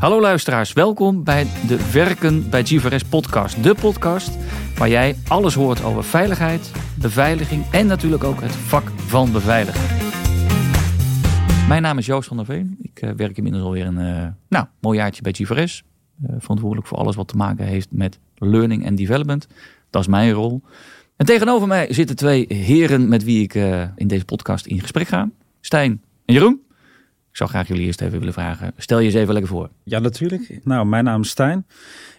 Hallo 0.00 0.20
luisteraars, 0.20 0.72
welkom 0.72 1.24
bij 1.24 1.46
de 1.68 1.90
Werken 1.92 2.50
bij 2.50 2.64
GVRS 2.64 3.04
podcast. 3.04 3.62
De 3.62 3.74
podcast 3.74 4.30
waar 4.76 4.88
jij 4.88 5.16
alles 5.28 5.54
hoort 5.54 5.84
over 5.84 6.04
veiligheid, 6.04 6.72
beveiliging 6.98 7.70
en 7.70 7.86
natuurlijk 7.86 8.24
ook 8.24 8.40
het 8.40 8.52
vak 8.52 8.90
van 8.90 9.32
beveiligen. 9.32 9.96
Mijn 11.68 11.82
naam 11.82 11.98
is 11.98 12.06
Joost 12.06 12.28
van 12.28 12.36
der 12.36 12.46
Veen. 12.46 12.76
Ik 12.82 13.02
uh, 13.02 13.10
werk 13.10 13.36
inmiddels 13.36 13.64
alweer 13.64 13.86
een 13.86 13.98
uh, 13.98 14.26
nou, 14.48 14.66
mooi 14.80 14.98
jaartje 14.98 15.22
bij 15.22 15.32
GVRS. 15.32 15.82
Uh, 16.22 16.34
verantwoordelijk 16.38 16.88
voor 16.88 16.98
alles 16.98 17.16
wat 17.16 17.28
te 17.28 17.36
maken 17.36 17.66
heeft 17.66 17.88
met 17.92 18.18
learning 18.34 18.84
en 18.84 18.94
development. 18.94 19.46
Dat 19.90 20.02
is 20.02 20.08
mijn 20.08 20.32
rol. 20.32 20.62
En 21.16 21.26
tegenover 21.26 21.68
mij 21.68 21.92
zitten 21.92 22.16
twee 22.16 22.44
heren 22.48 23.08
met 23.08 23.24
wie 23.24 23.42
ik 23.42 23.54
in 23.96 24.06
deze 24.06 24.24
podcast 24.24 24.66
in 24.66 24.80
gesprek 24.80 25.08
ga. 25.08 25.30
Stijn 25.60 26.02
en 26.24 26.34
Jeroen. 26.34 26.60
Ik 27.30 27.36
zou 27.36 27.50
graag 27.50 27.68
jullie 27.68 27.86
eerst 27.86 28.00
even 28.00 28.18
willen 28.18 28.34
vragen. 28.34 28.72
Stel 28.76 28.98
je 28.98 29.04
eens 29.04 29.14
even 29.14 29.32
lekker 29.32 29.52
voor. 29.52 29.70
Ja, 29.84 29.98
natuurlijk. 29.98 30.60
Nou, 30.64 30.86
mijn 30.86 31.04
naam 31.04 31.20
is 31.20 31.28
Stijn. 31.28 31.66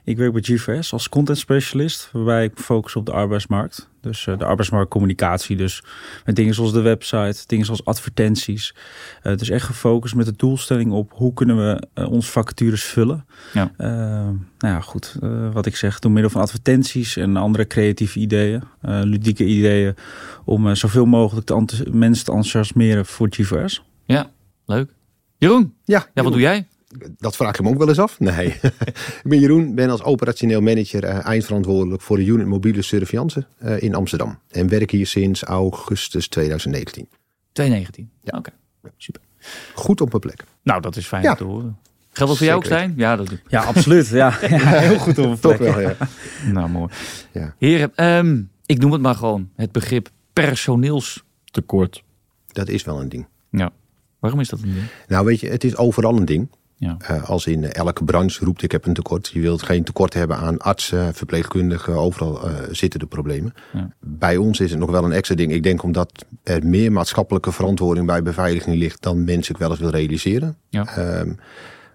Ik 0.04 0.18
werk 0.18 0.34
bij 0.34 0.42
GVS 0.42 0.94
als 0.94 1.10
content 1.10 1.38
specialist, 1.38 2.10
waarbij 2.12 2.44
ik 2.44 2.52
focus 2.56 2.96
op 2.96 3.06
de 3.06 3.12
arbeidsmarkt. 3.12 3.90
Dus 4.02 4.26
uh, 4.26 4.38
de 4.38 4.46
arbeidsmarktcommunicatie. 4.46 5.56
Dus 5.56 5.84
met 6.26 6.36
dingen 6.36 6.54
zoals 6.54 6.74
de 6.74 6.82
website, 6.82 7.44
dingen 7.48 7.66
zoals 7.66 7.86
advertenties. 7.86 8.76
Uh, 9.24 9.36
dus 9.38 9.50
echt 9.50 9.66
gefocust 9.66 10.16
met 10.16 10.26
de 10.26 10.34
doelstelling 10.36 10.92
op 10.92 11.12
hoe 11.16 11.34
kunnen 11.34 11.58
we 11.58 11.88
uh, 11.96 12.12
onze 12.12 12.32
vacatures 12.32 12.84
vullen. 12.84 13.26
Ja. 13.54 13.72
nou 13.78 14.38
ja, 14.60 14.80
goed. 14.80 15.16
wat 15.54 15.66
ik 15.66 15.76
zeg, 15.76 16.00
door 16.00 16.12
middel 16.12 16.32
van 16.32 16.42
advertenties 16.42 17.18
en 17.18 17.36
andere 17.36 17.68
creatieve 17.68 18.20
ideeën, 18.20 18.64
ludieke 18.82 19.46
ideeën, 19.46 19.96
om 20.46 20.76
zoveel 20.76 21.06
mogelijk 21.06 21.48
de 21.48 21.86
mensen 21.92 22.26
te 22.26 22.32
enthousiasmeren 22.32 23.06
voor 23.06 23.28
GVS. 23.30 23.84
Ja, 24.06 24.30
leuk. 24.66 24.90
Jeroen, 25.42 25.74
ja, 25.84 26.08
ja 26.14 26.24
wat 26.24 26.32
doe 26.32 26.42
jij? 26.42 26.68
Dat 27.18 27.36
vraag 27.36 27.50
ik 27.50 27.56
hem 27.56 27.68
ook 27.68 27.78
wel 27.78 27.88
eens 27.88 28.00
af. 28.00 28.20
Nee, 28.20 28.48
ik 29.24 29.24
ben 29.24 29.40
Jeroen, 29.40 29.76
ben 29.76 29.90
als 29.90 30.04
operationeel 30.04 30.62
manager 30.62 31.04
uh, 31.04 31.26
eindverantwoordelijk 31.26 32.02
voor 32.02 32.18
de 32.18 32.26
unit 32.26 32.48
mobiele 32.48 32.82
surveillance 32.82 33.46
uh, 33.64 33.82
in 33.82 33.96
Amsterdam. 33.96 34.40
En 34.50 34.70
werk 34.70 34.92
hier 34.92 35.08
sinds 35.08 35.44
augustus 35.44 36.28
2019. 36.28 37.08
2019? 37.52 38.10
Ja. 38.24 38.38
Oké, 38.38 38.52
okay. 38.80 38.94
super. 38.98 39.22
Goed 39.74 40.02
op 40.02 40.10
mijn 40.10 40.22
plek. 40.22 40.44
Nou, 40.64 40.82
dat 40.82 40.96
is 40.96 41.06
fijn 41.06 41.24
ja. 41.24 41.36
te 41.36 41.44
horen. 41.44 41.78
Geldt 42.12 42.32
dat 42.32 42.38
voor 42.38 42.46
jou 42.46 42.58
ook, 42.58 42.66
Stijn? 42.66 42.94
Ja, 42.98 43.16
dat... 43.16 43.32
ja, 43.48 43.64
absoluut. 43.64 44.08
Ja. 44.08 44.38
ja, 44.50 44.58
heel 44.58 45.00
goed 45.00 45.18
op 45.18 45.26
mijn 45.26 45.40
plek. 45.40 45.58
Toch 45.58 45.68
wel, 45.68 45.80
ja. 45.80 45.96
nou, 46.54 46.70
mooi. 46.70 46.92
Ja. 47.32 47.56
Heren, 47.58 48.06
um, 48.06 48.50
ik 48.66 48.80
noem 48.80 48.92
het 48.92 49.02
maar 49.02 49.16
gewoon 49.16 49.50
het 49.56 49.72
begrip 49.72 50.10
personeelstekort. 50.34 52.04
Dat 52.48 52.68
is 52.68 52.84
wel 52.84 53.02
een 53.02 53.10
ding. 53.10 53.28
Ja. 53.50 53.72
Waarom 54.22 54.40
is 54.40 54.50
dat 54.50 54.62
een 54.62 54.74
ding? 54.74 54.86
Nou, 55.08 55.26
weet 55.26 55.40
je, 55.40 55.50
het 55.50 55.64
is 55.64 55.78
overal 55.78 56.18
een 56.18 56.26
ding. 56.26 56.48
Ja. 56.76 56.98
Uh, 57.12 57.30
als 57.30 57.48
in 57.48 57.64
elke 57.64 58.04
branche 58.04 58.46
roept 58.46 58.64
ik 58.64 58.72
heb 58.72 58.86
een 58.86 58.94
tekort. 58.94 59.30
Je 59.34 59.40
wilt 59.40 59.64
geen 59.64 59.84
tekort 59.84 60.14
hebben 60.14 60.38
aan 60.38 60.58
artsen, 60.58 61.14
verpleegkundigen. 61.14 61.94
Overal 61.94 62.48
uh, 62.48 62.54
zitten 62.72 63.00
de 63.00 63.06
problemen. 63.06 63.54
Ja. 63.74 63.90
Bij 64.00 64.38
ons 64.38 64.60
is 64.60 64.72
het 64.72 64.80
nog 64.80 64.92
wel 64.92 65.04
een 65.04 65.12
extra 65.12 65.36
ding. 65.36 65.52
Ik 65.52 65.64
denk 65.64 65.84
omdat 65.84 66.26
er 66.44 66.66
meer 66.66 66.92
maatschappelijke 66.92 67.52
verantwoording 67.52 68.06
bij 68.06 68.24
beveiliging 68.24 68.76
ligt 68.76 69.02
dan 69.02 69.24
mensen 69.24 69.56
wel 69.58 69.70
eens 69.70 69.80
wil 69.80 69.90
realiseren. 69.90 70.58
Ja. 70.70 70.98
Uh, 70.98 71.32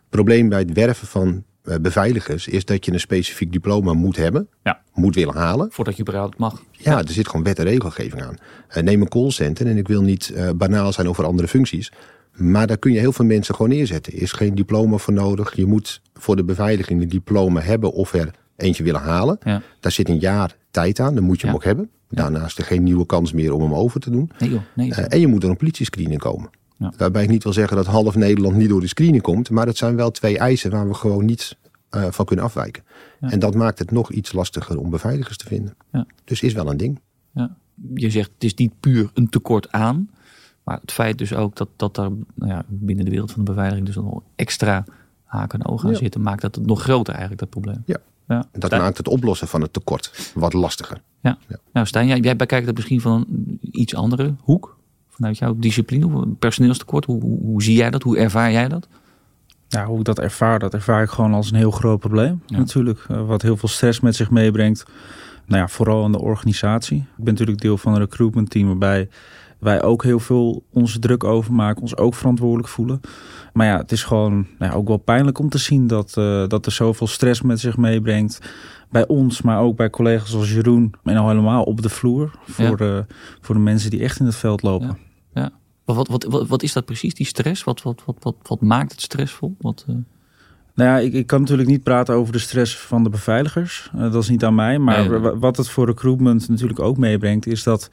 probleem 0.08 0.48
bij 0.48 0.58
het 0.58 0.72
werven 0.72 1.06
van 1.06 1.44
beveiligers 1.80 2.48
is 2.48 2.64
dat 2.64 2.84
je 2.84 2.92
een 2.92 3.00
specifiek 3.00 3.52
diploma 3.52 3.92
moet 3.92 4.16
hebben. 4.16 4.48
Ja. 4.62 4.80
Moet 4.94 5.14
willen 5.14 5.34
halen. 5.34 5.68
Voordat 5.70 5.96
je 5.96 6.02
überhaupt 6.02 6.38
mag. 6.38 6.62
Ja, 6.70 6.98
er 6.98 7.10
zit 7.10 7.28
gewoon 7.28 7.44
wet 7.44 7.58
en 7.58 7.64
regelgeving 7.64 8.22
aan. 8.22 8.36
neem 8.84 9.00
een 9.00 9.08
callcenter 9.08 9.66
en 9.66 9.76
ik 9.76 9.88
wil 9.88 10.02
niet 10.02 10.34
banaal 10.56 10.92
zijn 10.92 11.08
over 11.08 11.24
andere 11.24 11.48
functies. 11.48 11.92
Maar 12.36 12.66
daar 12.66 12.78
kun 12.78 12.92
je 12.92 12.98
heel 12.98 13.12
veel 13.12 13.24
mensen 13.24 13.54
gewoon 13.54 13.70
neerzetten. 13.70 14.12
Er 14.12 14.22
is 14.22 14.32
geen 14.32 14.54
diploma 14.54 14.96
voor 14.96 15.14
nodig. 15.14 15.56
Je 15.56 15.66
moet 15.66 16.00
voor 16.14 16.36
de 16.36 16.44
beveiliging 16.44 17.02
een 17.02 17.08
diploma 17.08 17.60
hebben 17.60 17.92
of 17.92 18.14
er 18.14 18.30
eentje 18.56 18.82
willen 18.82 19.00
halen. 19.00 19.38
Ja. 19.44 19.62
Daar 19.80 19.92
zit 19.92 20.08
een 20.08 20.18
jaar 20.18 20.56
tijd 20.70 21.00
aan. 21.00 21.14
Dan 21.14 21.24
moet 21.24 21.40
je 21.40 21.46
hem 21.46 21.54
ook 21.54 21.64
hebben. 21.64 21.90
Daarnaast 22.10 22.58
is 22.58 22.64
er 22.64 22.70
geen 22.70 22.82
nieuwe 22.82 23.06
kans 23.06 23.32
meer 23.32 23.52
om 23.52 23.62
hem 23.62 23.74
over 23.74 24.00
te 24.00 24.10
doen. 24.10 24.30
Nee, 24.38 24.50
joh, 24.50 24.60
nee, 24.74 24.88
uh, 24.88 25.12
en 25.12 25.20
je 25.20 25.26
moet 25.26 25.40
door 25.40 25.50
een 25.50 25.56
politiescreening 25.56 26.20
komen. 26.20 26.50
Ja. 26.78 26.92
Waarbij 26.96 27.22
ik 27.22 27.28
niet 27.28 27.42
wil 27.42 27.52
zeggen 27.52 27.76
dat 27.76 27.86
half 27.86 28.14
Nederland 28.16 28.56
niet 28.56 28.68
door 28.68 28.80
de 28.80 28.86
screening 28.86 29.22
komt. 29.22 29.50
Maar 29.50 29.66
dat 29.66 29.76
zijn 29.76 29.96
wel 29.96 30.10
twee 30.10 30.38
eisen 30.38 30.70
waar 30.70 30.88
we 30.88 30.94
gewoon 30.94 31.24
niet 31.24 31.56
uh, 31.96 32.06
van 32.10 32.24
kunnen 32.24 32.44
afwijken. 32.44 32.84
En 33.20 33.38
dat 33.38 33.54
maakt 33.54 33.78
het 33.78 33.90
nog 33.90 34.12
iets 34.12 34.32
lastiger 34.32 34.78
om 34.78 34.90
beveiligers 34.90 35.36
te 35.36 35.46
vinden. 35.46 35.76
Dus 36.24 36.42
is 36.42 36.52
wel 36.52 36.70
een 36.70 36.76
ding. 36.76 37.00
Je 37.94 38.10
zegt 38.10 38.30
het 38.34 38.44
is 38.44 38.54
niet 38.54 38.80
puur 38.80 39.10
een 39.14 39.28
tekort 39.28 39.72
aan. 39.72 40.10
Maar 40.66 40.78
het 40.80 40.92
feit 40.92 41.18
dus 41.18 41.34
ook 41.34 41.56
dat, 41.56 41.68
dat 41.76 41.94
daar 41.94 42.10
nou 42.34 42.50
ja, 42.52 42.64
binnen 42.68 43.04
de 43.04 43.10
wereld 43.10 43.32
van 43.32 43.44
de 43.44 43.50
beveiliging 43.50 43.86
dus 43.86 43.94
nog 43.94 44.22
extra 44.34 44.84
haken 45.24 45.60
en 45.60 45.66
ogen 45.66 45.88
aan 45.88 45.96
zitten, 45.96 46.22
maakt 46.22 46.42
dat 46.42 46.54
het 46.54 46.66
nog 46.66 46.82
groter 46.82 47.12
eigenlijk, 47.12 47.40
dat 47.40 47.50
probleem. 47.50 47.82
Ja. 47.86 47.96
Ja. 48.28 48.46
En 48.52 48.60
dat 48.60 48.70
maakt 48.70 48.96
het 48.96 49.08
oplossen 49.08 49.48
van 49.48 49.60
het 49.60 49.72
tekort 49.72 50.32
wat 50.34 50.52
lastiger. 50.52 51.00
Ja. 51.20 51.38
ja. 51.48 51.56
Nou 51.72 51.86
Stijn, 51.86 52.06
jij, 52.06 52.18
jij 52.18 52.36
bekijkt 52.36 52.66
het 52.66 52.74
misschien 52.74 53.00
van 53.00 53.24
een 53.28 53.58
iets 53.60 53.94
andere 53.94 54.34
hoek. 54.40 54.76
Vanuit 55.08 55.38
jouw 55.38 55.54
discipline, 55.58 56.26
personeelstekort. 56.26 57.04
Hoe, 57.04 57.22
hoe, 57.22 57.40
hoe 57.40 57.62
zie 57.62 57.76
jij 57.76 57.90
dat? 57.90 58.02
Hoe 58.02 58.18
ervaar 58.18 58.52
jij 58.52 58.68
dat? 58.68 58.88
Ja, 59.68 59.84
hoe 59.86 59.98
ik 59.98 60.04
dat 60.04 60.18
ervaar, 60.18 60.58
dat 60.58 60.74
ervaar 60.74 61.02
ik 61.02 61.08
gewoon 61.08 61.34
als 61.34 61.50
een 61.50 61.56
heel 61.56 61.70
groot 61.70 62.00
probleem. 62.00 62.42
Natuurlijk, 62.46 63.04
eh, 63.08 63.26
wat 63.26 63.42
heel 63.42 63.56
veel 63.56 63.68
stress 63.68 64.00
met 64.00 64.16
zich 64.16 64.30
meebrengt. 64.30 64.86
Nou 65.46 65.60
ja, 65.60 65.68
vooral 65.68 66.04
in 66.04 66.12
de 66.12 66.20
organisatie. 66.20 66.98
Ik 66.98 67.24
ben 67.24 67.32
natuurlijk 67.32 67.60
deel 67.60 67.78
van 67.78 67.92
een 67.92 67.98
recruitment 67.98 68.50
team 68.50 68.66
waarbij 68.66 69.08
wij 69.58 69.82
ook 69.82 70.02
heel 70.02 70.18
veel 70.18 70.64
onze 70.72 70.98
druk 70.98 71.24
over 71.24 71.52
maken, 71.52 71.82
ons 71.82 71.96
ook 71.96 72.14
verantwoordelijk 72.14 72.68
voelen. 72.68 73.00
Maar 73.52 73.66
ja, 73.66 73.76
het 73.76 73.92
is 73.92 74.02
gewoon 74.04 74.46
nou 74.58 74.72
ja, 74.72 74.78
ook 74.78 74.88
wel 74.88 74.96
pijnlijk 74.96 75.38
om 75.38 75.48
te 75.48 75.58
zien 75.58 75.86
dat, 75.86 76.14
uh, 76.18 76.46
dat 76.46 76.66
er 76.66 76.72
zoveel 76.72 77.06
stress 77.06 77.42
met 77.42 77.60
zich 77.60 77.76
meebrengt. 77.76 78.40
Bij 78.90 79.06
ons, 79.06 79.42
maar 79.42 79.60
ook 79.60 79.76
bij 79.76 79.90
collega's 79.90 80.34
als 80.34 80.52
Jeroen. 80.52 80.94
En 81.04 81.16
al 81.16 81.28
helemaal 81.28 81.62
op 81.62 81.82
de 81.82 81.88
vloer. 81.88 82.38
Voor, 82.44 82.76
de, 82.76 83.06
voor 83.40 83.54
de 83.54 83.60
mensen 83.60 83.90
die 83.90 84.02
echt 84.02 84.20
in 84.20 84.26
het 84.26 84.34
veld 84.34 84.62
lopen. 84.62 84.98
Ja. 85.34 85.42
ja. 85.42 85.50
Wat, 85.84 86.08
wat, 86.08 86.24
wat, 86.24 86.48
wat, 86.48 86.62
is 86.62 86.72
dat 86.72 86.84
precies, 86.84 87.14
die 87.14 87.26
stress? 87.26 87.64
Wat, 87.64 87.82
wat, 87.82 88.02
wat, 88.04 88.16
wat, 88.20 88.36
wat 88.42 88.60
maakt 88.60 88.90
het 88.90 89.00
stressvol? 89.00 89.56
Wat, 89.58 89.84
uh... 89.88 89.96
Nou 90.76 90.90
ja, 90.90 90.98
ik, 90.98 91.12
ik 91.12 91.26
kan 91.26 91.40
natuurlijk 91.40 91.68
niet 91.68 91.82
praten 91.82 92.14
over 92.14 92.32
de 92.32 92.38
stress 92.38 92.78
van 92.78 93.02
de 93.02 93.10
beveiligers. 93.10 93.90
Uh, 93.94 94.00
dat 94.00 94.22
is 94.22 94.28
niet 94.28 94.44
aan 94.44 94.54
mij. 94.54 94.78
Maar 94.78 95.10
nee. 95.10 95.30
wat 95.30 95.56
het 95.56 95.68
voor 95.68 95.86
recruitment 95.86 96.48
natuurlijk 96.48 96.80
ook 96.80 96.96
meebrengt, 96.96 97.46
is 97.46 97.62
dat 97.62 97.90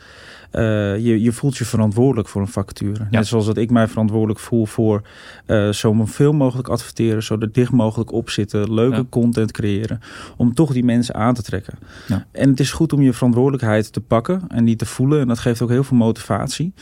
uh, 0.54 0.98
je, 0.98 1.22
je 1.22 1.32
voelt 1.32 1.58
je 1.58 1.66
verantwoordelijk 1.66 2.28
voor 2.28 2.42
een 2.42 2.48
vacature. 2.48 3.08
Net 3.10 3.28
zoals 3.28 3.46
dat 3.46 3.58
ik 3.58 3.70
mij 3.70 3.88
verantwoordelijk 3.88 4.40
voel 4.40 4.66
voor 4.66 5.02
uh, 5.48 5.70
zo 5.70 6.06
veel 6.06 6.34
mogelijk 6.34 6.68
adverteren, 6.68 7.24
zo 7.24 7.38
er 7.40 7.52
dicht 7.52 7.72
mogelijk 7.72 8.12
op 8.12 8.30
zitten, 8.30 8.74
leuke 8.74 8.96
ja. 8.96 9.06
content 9.10 9.52
creëren, 9.52 10.00
om 10.38 10.54
toch 10.54 10.74
die 10.74 10.84
mensen 10.84 11.16
aan 11.16 11.34
te 11.34 11.42
trekken. 11.42 11.74
Ja. 12.08 12.26
En 12.32 12.50
het 12.50 12.60
is 12.60 12.72
goed 12.72 12.94
om 12.94 13.02
je 13.02 13.14
verantwoordelijkheid 13.14 13.94
te 13.94 14.02
pakken 14.02 14.42
en 14.48 14.66
die 14.66 14.76
te 14.76 14.86
voelen. 14.86 15.20
En 15.20 15.28
dat 15.28 15.40
geeft 15.40 15.62
ook 15.62 15.70
heel 15.70 15.84
veel 15.84 15.98
motivatie. 15.98 16.74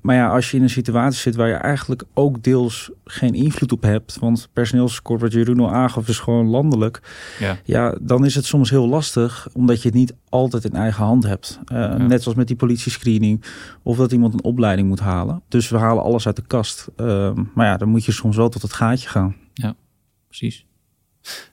Maar 0.00 0.16
ja, 0.16 0.28
als 0.28 0.50
je 0.50 0.56
in 0.56 0.62
een 0.62 0.70
situatie 0.70 1.20
zit 1.20 1.34
waar 1.34 1.48
je 1.48 1.54
eigenlijk 1.54 2.02
ook 2.14 2.42
deels 2.42 2.90
geen 3.04 3.34
invloed 3.34 3.72
op 3.72 3.82
hebt, 3.82 4.18
want 4.18 4.48
personeelstekort, 4.52 5.20
Jeroen 5.50 5.68
al 5.68 5.74
aangaf, 5.74 6.08
is 6.08 6.18
gewoon 6.18 6.46
landelijk. 6.46 7.00
Ja. 7.38 7.58
ja, 7.64 7.96
dan 8.00 8.24
is 8.24 8.34
het 8.34 8.44
soms 8.44 8.70
heel 8.70 8.88
lastig, 8.88 9.48
omdat 9.52 9.82
je 9.82 9.88
het 9.88 9.96
niet 9.96 10.14
altijd 10.28 10.64
in 10.64 10.72
eigen 10.72 11.04
hand 11.04 11.24
hebt. 11.24 11.58
Uh, 11.72 11.78
ja. 11.78 11.96
Net 11.96 12.22
zoals 12.22 12.38
met 12.38 12.46
die 12.46 12.56
politiescreening. 12.56 13.44
Of 13.82 13.96
dat 13.96 14.12
iemand 14.12 14.34
een 14.34 14.44
opleiding 14.44 14.88
moet 14.88 15.00
halen. 15.00 15.42
Dus 15.48 15.68
we 15.68 15.76
halen 15.76 16.02
alles 16.02 16.26
uit 16.26 16.36
de 16.36 16.46
kast. 16.46 16.88
Uh, 16.96 17.32
maar 17.54 17.66
ja, 17.66 17.76
dan 17.76 17.88
moet 17.88 18.04
je 18.04 18.12
soms 18.12 18.36
wel 18.36 18.48
tot 18.48 18.62
het 18.62 18.72
gaatje 18.72 19.08
gaan. 19.08 19.36
Ja, 19.54 19.74
precies. 20.26 20.66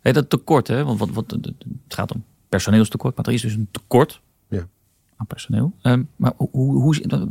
Hey, 0.01 0.11
dat 0.11 0.29
tekort, 0.29 0.67
hè? 0.67 0.83
Want 0.83 0.99
wat, 0.99 1.09
wat, 1.09 1.31
het 1.31 1.53
gaat 1.87 2.13
om 2.13 2.23
personeelstekort. 2.49 3.15
Maar 3.15 3.25
er 3.25 3.33
is 3.33 3.41
dus 3.41 3.53
een 3.53 3.67
tekort 3.71 4.21
ja. 4.49 4.67
aan 5.15 5.27
personeel. 5.27 5.73
Um, 5.81 6.09
maar 6.15 6.33
hoe, 6.35 6.81
hoe, 6.81 7.27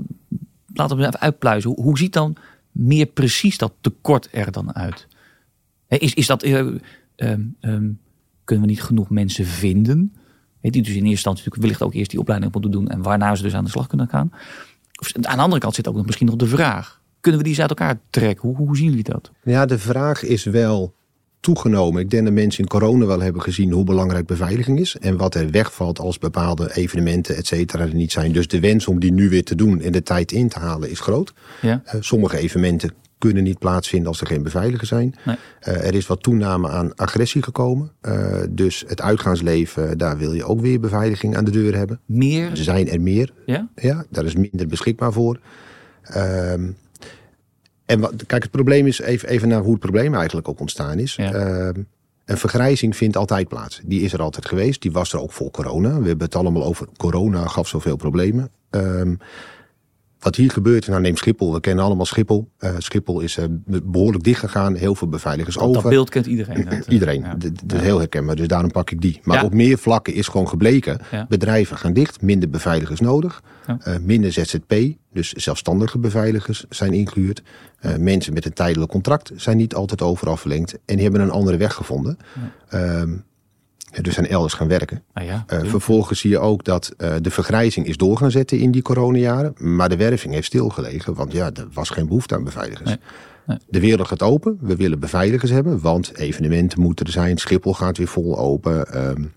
laten 0.72 0.96
we 0.96 1.06
even 1.06 1.20
uitpluizen. 1.20 1.70
Hoe, 1.70 1.82
hoe 1.82 1.98
ziet 1.98 2.12
dan 2.12 2.36
meer 2.72 3.06
precies 3.06 3.58
dat 3.58 3.72
tekort 3.80 4.28
er 4.32 4.52
dan 4.52 4.74
uit? 4.74 5.06
Is, 5.88 6.14
is 6.14 6.26
dat... 6.26 6.44
Uh, 6.44 6.58
um, 6.58 7.56
um, 7.60 7.98
kunnen 8.44 8.64
we 8.64 8.70
niet 8.70 8.82
genoeg 8.82 9.10
mensen 9.10 9.46
vinden? 9.46 10.12
die 10.70 10.82
dus 10.82 10.90
in 10.90 10.96
eerste 10.96 11.10
instantie 11.10 11.44
natuurlijk 11.44 11.62
wellicht 11.62 11.82
ook 11.82 11.94
eerst 11.94 12.10
die 12.10 12.20
opleiding 12.20 12.52
moeten 12.52 12.70
doen 12.70 12.88
en 12.88 13.02
waarna 13.02 13.34
ze 13.34 13.42
dus 13.42 13.54
aan 13.54 13.64
de 13.64 13.70
slag 13.70 13.86
kunnen 13.86 14.08
gaan. 14.08 14.32
Of, 15.00 15.12
aan 15.14 15.36
de 15.36 15.42
andere 15.42 15.60
kant 15.60 15.74
zit 15.74 15.88
ook 15.88 15.96
nog 15.96 16.06
misschien 16.06 16.26
nog 16.26 16.36
de 16.36 16.46
vraag: 16.46 17.00
kunnen 17.20 17.40
we 17.40 17.46
die 17.46 17.56
eens 17.56 17.68
uit 17.68 17.78
elkaar 17.78 18.00
trekken? 18.10 18.48
Hoe, 18.48 18.56
hoe 18.56 18.76
zien 18.76 18.88
jullie 18.88 19.04
dat? 19.04 19.30
Ja, 19.42 19.66
de 19.66 19.78
vraag 19.78 20.22
is 20.22 20.44
wel 20.44 20.94
toegenomen. 21.40 22.00
Ik 22.00 22.10
denk 22.10 22.24
dat 22.24 22.32
mensen 22.32 22.62
in 22.62 22.68
corona 22.68 23.06
wel 23.06 23.20
hebben 23.20 23.42
gezien 23.42 23.72
hoe 23.72 23.84
belangrijk 23.84 24.26
beveiliging 24.26 24.80
is. 24.80 24.96
En 24.96 25.16
wat 25.16 25.34
er 25.34 25.50
wegvalt 25.50 25.98
als 25.98 26.18
bepaalde 26.18 26.76
evenementen, 26.76 27.36
et 27.36 27.46
cetera, 27.46 27.82
er 27.82 27.94
niet 27.94 28.12
zijn. 28.12 28.32
Dus 28.32 28.48
de 28.48 28.60
wens 28.60 28.86
om 28.86 29.00
die 29.00 29.12
nu 29.12 29.28
weer 29.28 29.44
te 29.44 29.54
doen 29.54 29.80
en 29.80 29.92
de 29.92 30.02
tijd 30.02 30.32
in 30.32 30.48
te 30.48 30.58
halen 30.58 30.90
is 30.90 31.00
groot. 31.00 31.32
Ja. 31.62 31.82
Uh, 31.86 31.94
sommige 32.00 32.38
evenementen 32.38 32.90
kunnen 33.18 33.42
niet 33.42 33.58
plaatsvinden 33.58 34.08
als 34.08 34.20
er 34.20 34.26
geen 34.26 34.42
beveiligers 34.42 34.88
zijn. 34.88 35.14
Nee. 35.24 35.36
Uh, 35.68 35.86
er 35.86 35.94
is 35.94 36.06
wat 36.06 36.22
toename 36.22 36.68
aan 36.68 36.94
agressie 36.94 37.42
gekomen. 37.42 37.92
Uh, 38.02 38.42
dus 38.50 38.84
het 38.86 39.00
uitgaansleven, 39.00 39.98
daar 39.98 40.18
wil 40.18 40.32
je 40.32 40.44
ook 40.44 40.60
weer 40.60 40.80
beveiliging 40.80 41.36
aan 41.36 41.44
de 41.44 41.50
deur 41.50 41.76
hebben. 41.76 42.00
Meer? 42.06 42.50
Er 42.50 42.56
zijn 42.56 42.88
er 42.88 43.00
meer. 43.00 43.32
Ja? 43.46 43.68
Ja, 43.74 44.04
daar 44.10 44.24
is 44.24 44.34
minder 44.34 44.66
beschikbaar 44.66 45.12
voor. 45.12 45.40
Uh, 46.16 46.52
En 47.86 48.00
wat, 48.00 48.12
kijk, 48.26 48.42
het 48.42 48.50
probleem 48.50 48.86
is 48.86 49.00
even, 49.00 49.28
even 49.28 49.48
naar 49.48 49.60
hoe 49.60 49.70
het 49.70 49.80
probleem 49.80 50.14
eigenlijk 50.14 50.48
ook 50.48 50.60
ontstaan 50.60 50.98
is. 50.98 51.16
Ehm, 51.16 51.82
een 52.24 52.38
vergrijzing 52.38 52.96
vindt 52.96 53.16
altijd 53.16 53.48
plaats. 53.48 53.80
Die 53.84 54.00
is 54.00 54.12
er 54.12 54.22
altijd 54.22 54.46
geweest. 54.46 54.82
Die 54.82 54.92
was 54.92 55.12
er 55.12 55.20
ook 55.20 55.32
voor 55.32 55.50
corona. 55.50 56.00
We 56.00 56.08
hebben 56.08 56.26
het 56.26 56.34
allemaal 56.36 56.64
over 56.64 56.86
corona 56.96 57.46
gaf 57.46 57.68
zoveel 57.68 57.96
problemen. 57.96 58.50
Ehm, 58.70 59.14
wat 60.18 60.36
hier 60.36 60.50
gebeurt, 60.50 60.86
nou 60.86 61.00
neem 61.00 61.16
Schiphol, 61.16 61.52
we 61.52 61.60
kennen 61.60 61.84
allemaal 61.84 62.04
Schiphol. 62.04 62.50
Uh, 62.60 62.70
Schiphol 62.78 63.20
is 63.20 63.36
uh, 63.36 63.44
behoorlijk 63.82 64.24
dicht 64.24 64.40
gegaan, 64.40 64.74
heel 64.74 64.94
veel 64.94 65.08
beveiligers 65.08 65.58
over. 65.58 65.82
Dat 65.82 65.90
beeld 65.90 66.10
kent 66.10 66.26
iedereen. 66.26 66.68
iedereen, 66.88 67.24
dat 67.64 67.72
is 67.72 67.80
heel 67.80 67.98
herkenbaar, 67.98 68.36
dus 68.36 68.48
daarom 68.48 68.70
pak 68.70 68.90
ik 68.90 69.00
die. 69.00 69.20
Maar 69.22 69.44
op 69.44 69.52
meer 69.54 69.78
vlakken 69.78 70.14
is 70.14 70.28
gewoon 70.28 70.48
gebleken, 70.48 71.00
bedrijven 71.28 71.76
gaan 71.76 71.92
dicht, 71.92 72.22
minder 72.22 72.50
beveiligers 72.50 73.00
nodig, 73.00 73.42
uh, 73.68 73.96
minder 74.00 74.32
ZZP, 74.32 74.74
dus 75.12 75.32
zelfstandige 75.32 75.98
beveiligers 75.98 76.64
zijn 76.68 76.92
ingehuurd. 76.92 77.42
mensen 77.98 78.32
met 78.32 78.44
een 78.44 78.52
tijdelijk 78.52 78.90
contract 78.90 79.32
zijn 79.36 79.56
niet 79.56 79.74
altijd 79.74 80.02
overal 80.02 80.36
verlengd 80.36 80.72
en 80.72 80.94
die 80.94 81.02
hebben 81.02 81.20
een 81.20 81.30
andere 81.30 81.56
weg 81.56 81.74
gevonden. 81.74 82.18
Ehm, 82.68 83.16
dus 84.02 84.14
zijn 84.14 84.28
elders 84.28 84.54
gaan 84.54 84.68
werken. 84.68 85.02
Ah 85.12 85.24
ja, 85.24 85.44
uh, 85.52 85.64
vervolgens 85.64 86.20
zie 86.20 86.30
je 86.30 86.38
ook 86.38 86.64
dat 86.64 86.94
uh, 86.98 87.14
de 87.20 87.30
vergrijzing 87.30 87.86
is 87.86 87.96
door 87.96 88.16
gaan 88.16 88.30
zetten 88.30 88.58
in 88.58 88.70
die 88.70 88.82
coronajaren. 88.82 89.54
Maar 89.58 89.88
de 89.88 89.96
werving 89.96 90.34
heeft 90.34 90.46
stilgelegen, 90.46 91.14
want 91.14 91.32
ja, 91.32 91.50
er 91.52 91.68
was 91.72 91.90
geen 91.90 92.06
behoefte 92.06 92.34
aan 92.34 92.44
beveiligers. 92.44 92.88
Nee, 92.88 92.98
nee. 93.46 93.58
De 93.68 93.80
wereld 93.80 94.08
gaat 94.08 94.22
open, 94.22 94.58
we 94.60 94.76
willen 94.76 94.98
beveiligers 94.98 95.50
hebben, 95.50 95.80
want 95.80 96.16
evenementen 96.16 96.80
moeten 96.80 97.06
er 97.06 97.12
zijn. 97.12 97.38
Schiphol 97.38 97.74
gaat 97.74 97.98
weer 97.98 98.08
vol 98.08 98.38
open. 98.38 99.06
Um, 99.08 99.32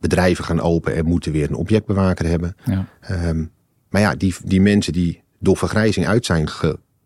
bedrijven 0.00 0.44
gaan 0.44 0.60
open 0.60 0.94
en 0.94 1.04
moeten 1.04 1.32
weer 1.32 1.48
een 1.48 1.54
objectbewaker 1.54 2.26
hebben. 2.26 2.56
Ja. 2.64 2.88
Um, 3.28 3.50
maar 3.88 4.00
ja, 4.00 4.14
die, 4.14 4.34
die 4.44 4.60
mensen 4.60 4.92
die 4.92 5.22
door 5.38 5.56
vergrijzing 5.56 6.06
uit 6.06 6.26
zijn 6.26 6.48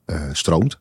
gestroomd, 0.06 0.80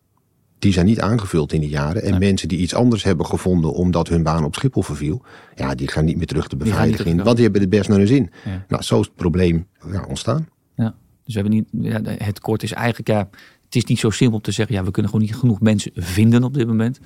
die 0.61 0.73
zijn 0.73 0.85
niet 0.85 0.99
aangevuld 0.99 1.53
in 1.53 1.59
die 1.59 1.69
jaren. 1.69 2.03
En 2.03 2.19
mensen 2.19 2.47
die 2.47 2.57
iets 2.57 2.73
anders 2.73 3.03
hebben 3.03 3.25
gevonden 3.25 3.73
omdat 3.73 4.07
hun 4.07 4.23
baan 4.23 4.43
op 4.43 4.55
Schiphol 4.55 4.81
verviel, 4.81 5.21
ja, 5.55 5.75
die 5.75 5.87
gaan 5.87 6.05
niet 6.05 6.17
meer 6.17 6.25
terug 6.25 6.47
de 6.47 6.55
beveiliging 6.55 7.07
in, 7.07 7.23
want 7.23 7.35
die 7.35 7.43
hebben 7.43 7.61
het 7.61 7.69
best 7.69 7.89
naar 7.89 7.97
hun 7.97 8.07
zin. 8.07 8.31
Nou, 8.67 8.83
zo 8.83 8.99
is 8.99 9.05
het 9.05 9.15
probleem 9.15 9.67
ja, 9.91 10.05
ontstaan. 10.07 10.47
Ja, 10.75 10.95
dus 11.25 11.35
we 11.35 11.41
hebben 11.41 11.51
niet, 11.51 11.91
ja, 11.91 12.01
het 12.03 12.39
kort 12.39 12.63
is 12.63 12.71
eigenlijk, 12.71 13.07
ja, 13.07 13.29
het 13.65 13.75
is 13.75 13.85
niet 13.85 13.99
zo 13.99 14.09
simpel 14.09 14.37
om 14.37 14.43
te 14.43 14.51
zeggen, 14.51 14.75
ja, 14.75 14.83
we 14.83 14.91
kunnen 14.91 15.11
gewoon 15.11 15.25
niet 15.25 15.35
genoeg 15.35 15.59
mensen 15.59 15.91
vinden 15.95 16.43
op 16.43 16.53
dit 16.53 16.67
moment. 16.67 16.99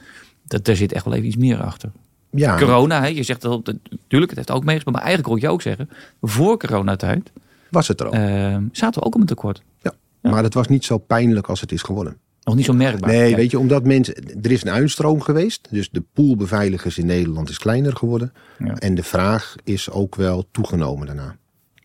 Dat, 0.48 0.66
daar 0.66 0.76
zit 0.76 0.92
echt 0.92 1.06
wel 1.06 1.14
even 1.14 1.28
iets 1.28 1.38
meer 1.38 1.62
achter. 1.62 1.92
Ja. 2.30 2.58
Corona, 2.58 3.02
hè, 3.02 3.08
je 3.08 3.24
zegt 3.24 3.42
dat, 3.42 3.66
natuurlijk, 3.66 4.32
het 4.32 4.36
heeft 4.36 4.52
ook 4.52 4.64
meegespeeld, 4.64 4.96
maar 4.96 5.06
eigenlijk 5.06 5.34
hoor 5.34 5.42
je 5.42 5.54
ook 5.54 5.62
zeggen, 5.62 5.90
voor 6.22 6.58
coronatijd 6.58 7.32
was 7.70 7.88
het 7.88 8.00
er 8.00 8.08
al. 8.08 8.14
Uh, 8.14 8.58
zaten 8.72 9.00
we 9.00 9.06
ook 9.06 9.16
op 9.16 9.22
een 9.22 9.28
tekort. 9.28 9.62
Ja, 9.82 9.94
maar 10.22 10.44
het 10.44 10.54
was 10.54 10.68
niet 10.68 10.86
zo 10.86 10.98
pijnlijk 10.98 11.48
als 11.48 11.62
het 11.62 11.72
is 11.72 11.82
geworden. 11.82 12.18
Nog 12.46 12.56
niet 12.56 12.66
zo 12.66 12.74
merkbaar. 12.74 13.10
Nee, 13.10 13.36
weet 13.36 13.52
je, 13.52 13.60
omdat 13.60 13.84
mensen. 13.84 14.16
Er 14.42 14.52
is 14.52 14.64
een 14.64 14.72
uitstroom 14.72 15.22
geweest. 15.22 15.68
Dus 15.72 15.90
de 15.90 16.04
pool 16.14 16.36
beveiligers 16.36 16.98
in 16.98 17.06
Nederland 17.06 17.50
is 17.50 17.58
kleiner 17.58 17.96
geworden. 17.96 18.34
Ja. 18.60 18.76
En 18.76 18.96
de 18.96 19.04
vraag 19.04 19.56
is 19.64 19.90
ook 19.90 20.16
wel 20.16 20.46
toegenomen 20.52 21.08
daarna. 21.08 21.38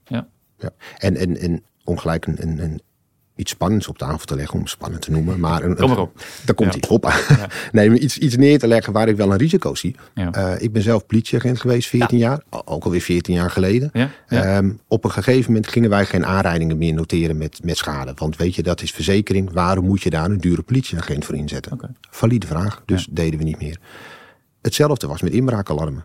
Ja. 0.05 0.29
ja. 0.59 0.71
En, 0.99 1.17
en, 1.17 1.37
en 1.37 1.63
om 1.85 1.99
gelijk 1.99 2.27
een, 2.27 2.37
een, 2.43 2.59
een 2.59 2.81
iets 3.41 3.51
spannends 3.51 3.89
op 3.89 3.99
tafel 3.99 4.27
te 4.27 4.37
leggen, 4.37 4.59
om 4.59 4.67
spannend 4.67 5.03
te 5.03 5.11
noemen. 5.11 5.41
Maar 5.41 5.63
een, 5.63 5.77
Kom 5.77 5.93
op. 5.93 6.23
Daar 6.45 6.55
komt 6.55 6.73
hij. 6.73 6.83
Hoppa. 6.89 7.15
Ja. 7.29 7.49
nee, 7.73 7.99
iets, 7.99 8.19
iets 8.19 8.37
neer 8.37 8.59
te 8.59 8.67
leggen 8.67 8.93
waar 8.93 9.09
ik 9.09 9.17
wel 9.17 9.33
een 9.33 9.39
risico 9.39 9.75
zie. 9.75 9.97
Uh, 10.15 10.53
ik 10.59 10.73
ben 10.73 10.83
zelf 10.83 11.07
politieagent 11.07 11.61
geweest, 11.61 11.89
14 11.89 12.19
jaar. 12.19 12.43
Ook 12.65 12.85
alweer 12.85 13.01
14 13.01 13.35
jaar 13.35 13.51
geleden. 13.51 13.93
Um, 14.29 14.81
op 14.89 15.05
een 15.05 15.11
gegeven 15.11 15.53
moment 15.53 15.69
gingen 15.69 15.91
wij 15.91 16.07
geen 16.07 16.27
aanrijdingen 16.27 16.79
meer 16.79 16.95
noteren 16.95 17.37
met, 17.37 17.61
met 17.65 17.77
schade. 17.77 18.13
Want 18.15 18.37
weet 18.37 18.55
je, 18.55 18.63
dat 18.63 18.83
is 18.83 18.93
verzekering. 18.93 19.53
Waarom 19.53 19.85
moet 19.85 20.03
je 20.03 20.11
daar 20.11 20.31
een 20.31 20.39
dure 20.39 20.63
politieagent 20.63 21.25
voor 21.25 21.35
inzetten? 21.35 21.73
Okay. 21.73 21.91
Valide 22.11 22.47
vraag, 22.47 22.83
dus 22.87 23.09
deden 23.11 23.39
we 23.39 23.45
niet 23.45 23.61
meer. 23.61 23.79
Hetzelfde 24.63 25.07
was 25.07 25.23
met 25.23 25.33
inbraakalarmen. 25.33 26.05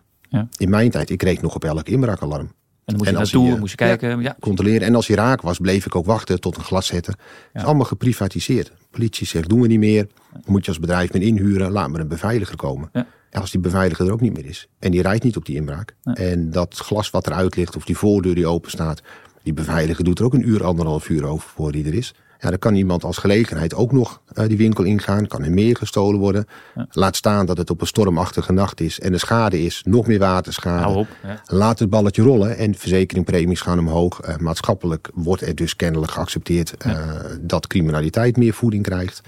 In 0.56 0.70
mijn 0.70 0.90
tijd, 0.90 1.10
ik 1.10 1.22
reed 1.22 1.42
nog 1.42 1.54
op 1.54 1.64
elk 1.64 1.88
inbraakalarm. 1.88 2.50
En 2.86 2.94
dan 2.94 2.96
moest 2.96 3.10
je 3.10 3.16
naartoe, 3.16 3.50
hij, 3.50 3.58
moest 3.58 3.70
je 3.70 3.76
kijken. 3.76 4.20
Ja, 4.20 4.36
Controleren. 4.40 4.86
En 4.86 4.94
als 4.94 5.06
hij 5.06 5.16
raak 5.16 5.42
was, 5.42 5.58
bleef 5.58 5.86
ik 5.86 5.94
ook 5.94 6.06
wachten 6.06 6.40
tot 6.40 6.56
een 6.56 6.64
glas 6.64 6.86
zetten. 6.86 7.14
Het 7.52 7.62
is 7.62 7.68
allemaal 7.68 7.84
geprivatiseerd. 7.84 8.72
Politie 8.90 9.26
zegt, 9.26 9.48
doen 9.48 9.60
we 9.60 9.66
niet 9.66 9.78
meer. 9.78 10.06
Moet 10.44 10.64
je 10.64 10.70
als 10.70 10.80
bedrijf 10.80 11.12
met 11.12 11.22
inhuren, 11.22 11.70
laat 11.70 11.88
maar 11.88 12.00
een 12.00 12.08
beveiliger 12.08 12.56
komen. 12.56 12.90
Als 13.32 13.50
die 13.50 13.60
beveiliger 13.60 14.06
er 14.06 14.12
ook 14.12 14.20
niet 14.20 14.36
meer 14.36 14.46
is. 14.46 14.68
En 14.78 14.90
die 14.90 15.02
rijdt 15.02 15.24
niet 15.24 15.36
op 15.36 15.44
die 15.44 15.56
inbraak. 15.56 15.94
En 16.04 16.50
dat 16.50 16.76
glas 16.76 17.10
wat 17.10 17.26
eruit 17.26 17.56
ligt, 17.56 17.76
of 17.76 17.84
die 17.84 17.96
voordeur 17.96 18.34
die 18.34 18.46
open 18.46 18.70
staat. 18.70 19.02
Die 19.42 19.52
beveiliger 19.52 20.04
doet 20.04 20.18
er 20.18 20.24
ook 20.24 20.34
een 20.34 20.48
uur, 20.48 20.64
anderhalf 20.64 21.08
uur 21.08 21.24
over 21.24 21.48
voor 21.48 21.72
die 21.72 21.84
er 21.84 21.94
is. 21.94 22.14
Ja, 22.38 22.48
dan 22.48 22.58
kan 22.58 22.74
iemand 22.74 23.04
als 23.04 23.18
gelegenheid 23.18 23.74
ook 23.74 23.92
nog 23.92 24.20
uh, 24.34 24.46
die 24.46 24.56
winkel 24.56 24.84
ingaan. 24.84 25.26
Kan 25.26 25.44
er 25.44 25.50
meer 25.50 25.76
gestolen 25.76 26.20
worden. 26.20 26.46
Laat 26.90 27.16
staan 27.16 27.46
dat 27.46 27.58
het 27.58 27.70
op 27.70 27.80
een 27.80 27.86
stormachtige 27.86 28.52
nacht 28.52 28.80
is. 28.80 29.00
En 29.00 29.12
de 29.12 29.18
schade 29.18 29.62
is 29.62 29.82
nog 29.84 30.06
meer 30.06 30.18
waterschade. 30.18 30.94
Op, 30.94 31.06
Laat 31.46 31.78
het 31.78 31.90
balletje 31.90 32.22
rollen. 32.22 32.56
En 32.56 32.74
verzekeringpremies 32.74 33.60
gaan 33.60 33.78
omhoog. 33.78 34.28
Uh, 34.28 34.36
maatschappelijk 34.36 35.10
wordt 35.14 35.42
er 35.42 35.54
dus 35.54 35.76
kennelijk 35.76 36.12
geaccepteerd 36.12 36.74
uh, 36.86 37.10
dat 37.40 37.66
criminaliteit 37.66 38.36
meer 38.36 38.54
voeding 38.54 38.82
krijgt. 38.82 39.20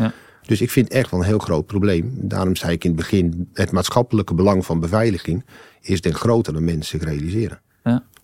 Dus 0.43 0.61
ik 0.61 0.71
vind 0.71 0.89
echt 0.89 1.11
wel 1.11 1.21
een 1.21 1.27
heel 1.27 1.39
groot 1.39 1.67
probleem. 1.67 2.13
Daarom 2.15 2.57
zei 2.57 2.73
ik 2.73 2.85
in 2.85 2.91
het 2.91 2.99
begin, 2.99 3.49
het 3.53 3.71
maatschappelijke 3.71 4.35
belang 4.35 4.67
van 4.67 4.81
beveiliging 4.81 5.45
is 5.81 6.01
den 6.01 6.15
groter 6.15 6.53
dan 6.53 6.65
mensen 6.65 6.99
zich 6.99 7.09
realiseren. 7.09 7.61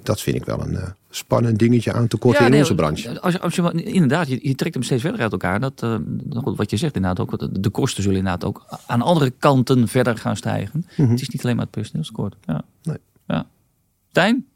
Dat 0.02 0.20
vind 0.20 0.36
ik 0.36 0.44
wel 0.44 0.60
een 0.60 0.78
spannend 1.16 1.58
dingetje 1.58 1.92
aan 1.92 2.08
te 2.08 2.16
korten 2.16 2.46
in 2.46 2.58
onze 2.58 2.74
branche. 2.74 3.20
Als, 3.20 3.40
als 3.40 3.54
je, 3.54 3.82
inderdaad, 3.82 4.28
je, 4.28 4.38
je, 4.42 4.54
trekt 4.54 4.74
hem 4.74 4.82
steeds 4.82 5.02
verder 5.02 5.20
uit 5.20 5.32
elkaar. 5.32 5.60
Dat, 5.60 5.82
uh, 5.82 5.96
wat 6.42 6.70
je 6.70 6.76
zegt 6.76 6.94
inderdaad 6.94 7.20
ook, 7.20 7.62
de 7.62 7.70
kosten 7.70 8.02
zullen 8.02 8.18
inderdaad 8.18 8.44
ook 8.44 8.66
aan 8.86 9.02
andere 9.02 9.30
kanten 9.30 9.88
verder 9.88 10.16
gaan 10.18 10.36
stijgen. 10.36 10.86
Mhm. 10.96 11.10
Het 11.10 11.20
is 11.20 11.28
niet 11.28 11.42
alleen 11.42 11.56
maar 11.56 11.64
het 11.64 11.74
personeelskort. 11.74 12.36
Ja. 12.44 12.62
Nee. 12.82 12.98
Ja. 13.26 13.46
Stijn, 14.10 14.46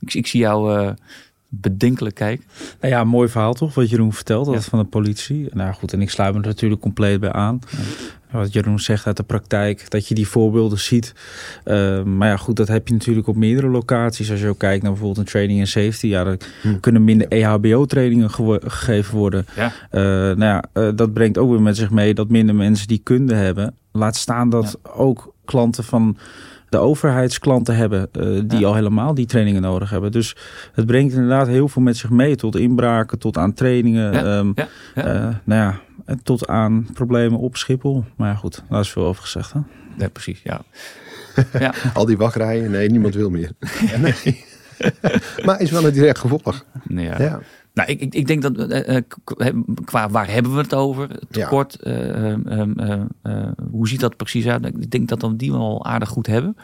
ik, 0.00 0.14
ik 0.14 0.26
zie 0.26 0.40
jou 0.40 0.80
uh, 0.80 0.90
bedenkelijk 1.48 2.14
kijken. 2.14 2.46
Nou 2.80 2.92
ja, 2.92 3.04
mooi 3.04 3.28
verhaal 3.28 3.54
toch, 3.54 3.74
wat 3.74 3.90
Jeroen 3.90 4.12
vertelt, 4.12 4.46
dat 4.46 4.64
van 4.64 4.78
de 4.78 4.84
politie. 4.84 5.48
Nou 5.52 5.72
goed, 5.72 5.92
en 5.92 6.02
ik 6.02 6.10
sluit 6.10 6.34
me 6.34 6.40
er 6.40 6.46
natuurlijk 6.46 6.80
compleet 6.80 7.20
bij 7.20 7.32
aan. 7.32 7.60
Wat 8.30 8.52
Jeroen 8.52 8.78
zegt 8.78 9.06
uit 9.06 9.16
de 9.16 9.22
praktijk, 9.22 9.90
dat 9.90 10.08
je 10.08 10.14
die 10.14 10.28
voorbeelden 10.28 10.78
ziet. 10.78 11.14
Uh, 11.64 12.02
maar 12.02 12.28
ja, 12.28 12.36
goed, 12.36 12.56
dat 12.56 12.68
heb 12.68 12.88
je 12.88 12.94
natuurlijk 12.94 13.26
op 13.26 13.36
meerdere 13.36 13.68
locaties. 13.68 14.30
Als 14.30 14.40
je 14.40 14.48
ook 14.48 14.58
kijkt 14.58 14.82
naar 14.82 14.92
bijvoorbeeld 14.92 15.26
een 15.26 15.32
training 15.32 15.60
en 15.60 15.66
safety. 15.66 16.06
Ja, 16.06 16.26
er 16.26 16.36
hm. 16.62 16.80
kunnen 16.80 17.04
minder 17.04 17.28
EHBO-trainingen 17.28 18.30
gegeven 18.30 19.18
worden. 19.18 19.46
Ja. 19.56 19.72
Uh, 19.92 20.00
nou 20.36 20.38
ja, 20.38 20.64
uh, 20.74 20.88
dat 20.94 21.12
brengt 21.12 21.38
ook 21.38 21.50
weer 21.50 21.62
met 21.62 21.76
zich 21.76 21.90
mee 21.90 22.14
dat 22.14 22.28
minder 22.28 22.54
mensen 22.54 22.88
die 22.88 23.00
kunde 23.02 23.34
hebben. 23.34 23.74
Laat 23.92 24.16
staan 24.16 24.50
dat 24.50 24.78
ja. 24.84 24.90
ook 24.90 25.34
klanten 25.44 25.84
van 25.84 26.16
de 26.68 26.78
overheidsklanten 26.78 27.76
hebben 27.76 28.08
uh, 28.18 28.40
die 28.44 28.58
ja. 28.58 28.66
al 28.66 28.74
helemaal 28.74 29.14
die 29.14 29.26
trainingen 29.26 29.62
nodig 29.62 29.90
hebben. 29.90 30.12
Dus 30.12 30.36
het 30.72 30.86
brengt 30.86 31.12
inderdaad 31.12 31.46
heel 31.46 31.68
veel 31.68 31.82
met 31.82 31.96
zich 31.96 32.10
mee. 32.10 32.36
Tot 32.36 32.56
inbraken, 32.56 33.18
tot 33.18 33.38
aan 33.38 33.52
trainingen. 33.52 34.12
Ja. 34.12 34.38
Um, 34.38 34.54
ja. 34.94 35.40
nou 35.44 35.60
ja, 35.60 35.80
tot 36.22 36.46
aan 36.46 36.86
problemen 36.92 37.38
op 37.38 37.56
Schiphol. 37.56 38.04
Maar 38.16 38.28
ja, 38.28 38.34
goed, 38.34 38.62
daar 38.68 38.80
is 38.80 38.90
veel 38.90 39.04
over 39.04 39.22
gezegd. 39.22 39.52
Hè? 39.52 39.60
Ja, 39.98 40.08
precies, 40.08 40.40
ja. 40.42 40.60
ja. 41.58 41.74
Al 41.94 42.06
die 42.06 42.16
wachtrijen, 42.16 42.70
nee, 42.70 42.90
niemand 42.90 43.14
wil 43.14 43.30
meer. 43.30 43.52
nee. 44.02 44.44
maar 45.44 45.60
is 45.60 45.70
wel 45.70 45.86
een 45.86 45.92
direct 45.92 46.18
gevolg. 46.18 46.64
Ja. 46.88 47.22
ja. 47.22 47.40
Nou, 47.74 47.90
ik, 47.90 48.00
ik, 48.00 48.14
ik 48.14 48.26
denk 48.26 48.42
dat 48.42 48.72
uh, 48.72 48.96
qua 49.84 50.10
waar 50.10 50.30
hebben 50.30 50.54
we 50.54 50.60
het 50.60 50.74
over? 50.74 51.08
Tekort. 51.30 51.78
Ja. 51.80 52.36
Uh, 52.36 53.02
uh, 53.22 53.48
hoe 53.70 53.88
ziet 53.88 54.00
dat 54.00 54.16
precies 54.16 54.46
uit? 54.46 54.66
Ik 54.66 54.90
denk 54.90 55.08
dat 55.08 55.22
we 55.22 55.36
die 55.36 55.52
wel 55.52 55.84
aardig 55.84 56.08
goed 56.08 56.26
hebben. 56.26 56.56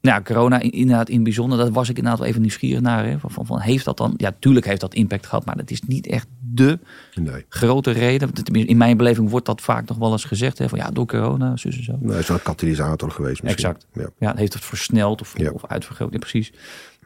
Nou, 0.00 0.22
corona 0.22 0.60
inderdaad 0.60 1.08
in 1.08 1.22
bijzonder, 1.22 1.58
dat 1.58 1.70
was 1.70 1.88
ik 1.88 1.96
inderdaad 1.96 2.18
wel 2.18 2.28
even 2.28 2.40
nieuwsgierig 2.40 2.80
naar. 2.80 3.06
Hè. 3.06 3.18
Van, 3.18 3.46
van, 3.46 3.60
heeft 3.60 3.84
dat 3.84 3.96
dan, 3.96 4.14
ja, 4.16 4.32
tuurlijk 4.38 4.66
heeft 4.66 4.80
dat 4.80 4.94
impact 4.94 5.26
gehad, 5.26 5.44
maar 5.44 5.56
dat 5.56 5.70
is 5.70 5.82
niet 5.82 6.06
echt 6.06 6.26
de 6.54 6.78
nee. 7.14 7.44
grote 7.48 7.90
reden. 7.90 8.30
In 8.52 8.76
mijn 8.76 8.96
beleving 8.96 9.30
wordt 9.30 9.46
dat 9.46 9.60
vaak 9.60 9.88
nog 9.88 9.98
wel 9.98 10.12
eens 10.12 10.24
gezegd, 10.24 10.58
hè, 10.58 10.68
van 10.68 10.78
ja, 10.78 10.90
door 10.90 11.06
corona, 11.06 11.56
zo 11.56 11.68
en 11.68 11.84
zo. 11.84 11.96
Nee, 12.00 12.10
het 12.10 12.22
is 12.22 12.28
een 12.28 12.42
katalysator 12.42 13.10
geweest 13.10 13.42
misschien. 13.42 13.64
Exact. 13.64 13.86
Ja, 13.92 14.08
ja 14.18 14.36
heeft 14.36 14.52
het 14.52 14.64
versneld 14.64 15.20
of, 15.20 15.38
ja. 15.38 15.50
of 15.50 15.66
uitvergroot, 15.66 16.12
ja, 16.12 16.18
precies. 16.18 16.52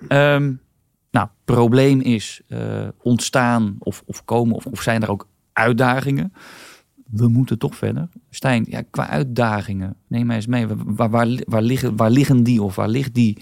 Um, 0.09 0.61
nou, 1.11 1.29
probleem 1.45 2.01
is 2.01 2.41
uh, 2.49 2.89
ontstaan 3.03 3.77
of, 3.79 4.03
of 4.07 4.25
komen 4.25 4.55
of, 4.55 4.67
of 4.67 4.83
zijn 4.83 5.03
er 5.03 5.11
ook 5.11 5.29
uitdagingen? 5.53 6.33
we 7.11 7.29
moeten 7.29 7.59
toch 7.59 7.77
verder. 7.77 8.09
Stijn, 8.31 8.67
ja, 8.69 8.83
qua 8.91 9.09
uitdagingen, 9.09 9.97
neem 10.07 10.27
mij 10.27 10.37
eens 10.37 10.47
mee. 10.47 10.67
Waar, 10.67 11.11
waar, 11.11 11.29
waar, 11.45 11.63
liggen, 11.63 11.97
waar 11.97 12.11
liggen 12.11 12.43
die 12.43 12.63
of 12.63 12.75
waar 12.75 12.89
ligt 12.89 13.15
die 13.15 13.39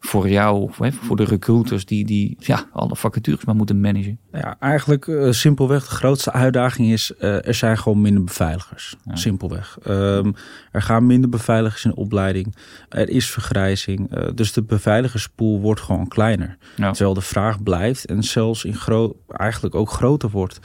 voor 0.00 0.28
jou, 0.28 0.70
voor 0.90 1.16
de 1.16 1.24
recruiters 1.24 1.84
die, 1.84 2.04
die 2.04 2.36
ja, 2.38 2.64
alle 2.72 2.96
vacatures 2.96 3.44
maar 3.44 3.56
moeten 3.56 3.80
managen? 3.80 4.18
Ja, 4.32 4.56
eigenlijk 4.60 5.06
uh, 5.06 5.32
simpelweg 5.32 5.88
de 5.88 5.94
grootste 5.94 6.32
uitdaging 6.32 6.92
is, 6.92 7.12
uh, 7.18 7.46
er 7.46 7.54
zijn 7.54 7.78
gewoon 7.78 8.00
minder 8.00 8.24
beveiligers. 8.24 8.96
Simpelweg. 9.12 9.78
Um, 9.88 10.34
er 10.72 10.82
gaan 10.82 11.06
minder 11.06 11.30
beveiligers 11.30 11.84
in 11.84 11.94
opleiding. 11.94 12.56
Er 12.88 13.08
is 13.08 13.30
vergrijzing. 13.30 14.16
Uh, 14.16 14.28
dus 14.34 14.52
de 14.52 14.62
beveiligerspool 14.62 15.60
wordt 15.60 15.80
gewoon 15.80 16.08
kleiner. 16.08 16.56
Ja. 16.76 16.90
Terwijl 16.90 17.14
de 17.14 17.20
vraag 17.20 17.62
blijft 17.62 18.04
en 18.04 18.22
zelfs 18.22 18.64
in 18.64 18.74
groot, 18.74 19.14
eigenlijk 19.28 19.74
ook 19.74 19.90
groter 19.90 20.30
wordt. 20.30 20.60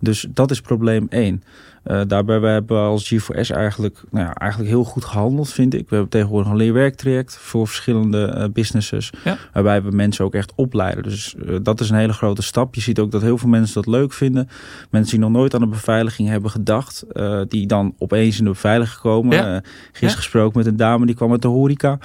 Dus 0.00 0.26
dat 0.30 0.50
is 0.50 0.60
probleem 0.60 1.06
één. 1.08 1.42
Uh, 1.86 2.00
daarbij 2.06 2.40
we 2.40 2.46
hebben 2.46 2.76
we 2.76 2.82
als 2.82 3.14
G4S 3.14 3.50
eigenlijk, 3.50 4.02
nou 4.10 4.26
ja, 4.26 4.34
eigenlijk 4.34 4.70
heel 4.70 4.84
goed 4.84 5.04
gehandeld, 5.04 5.52
vind 5.52 5.74
ik. 5.74 5.88
We 5.88 5.94
hebben 5.94 6.08
tegenwoordig 6.08 6.50
een 6.50 6.56
leerwerktraject 6.56 7.36
voor 7.36 7.66
verschillende 7.66 8.34
uh, 8.36 8.44
businesses. 8.72 9.10
Waarbij 9.52 9.82
we 9.82 9.90
mensen 9.90 10.24
ook 10.24 10.34
echt 10.34 10.52
opleiden. 10.54 11.02
Dus 11.02 11.34
uh, 11.46 11.56
dat 11.62 11.80
is 11.80 11.90
een 11.90 11.96
hele 11.96 12.12
grote 12.12 12.42
stap. 12.42 12.74
Je 12.74 12.80
ziet 12.80 12.98
ook 12.98 13.10
dat 13.10 13.22
heel 13.22 13.38
veel 13.38 13.48
mensen 13.48 13.74
dat 13.74 13.86
leuk 13.86 14.12
vinden. 14.12 14.48
Mensen 14.90 15.10
die 15.10 15.20
nog 15.20 15.30
nooit 15.30 15.54
aan 15.54 15.60
de 15.60 15.66
beveiliging 15.66 16.28
hebben 16.28 16.50
gedacht. 16.50 17.04
die 17.48 17.66
dan 17.66 17.94
opeens 17.98 18.38
in 18.38 18.44
de 18.44 18.50
beveiliging 18.50 19.00
komen. 19.00 19.36
Ja. 19.36 19.62
gisteren 19.86 20.16
gesproken 20.16 20.58
met 20.58 20.66
een 20.66 20.76
dame 20.76 21.06
die 21.06 21.14
kwam 21.14 21.30
uit 21.30 21.42
de 21.42 21.48
horeca. 21.48 21.98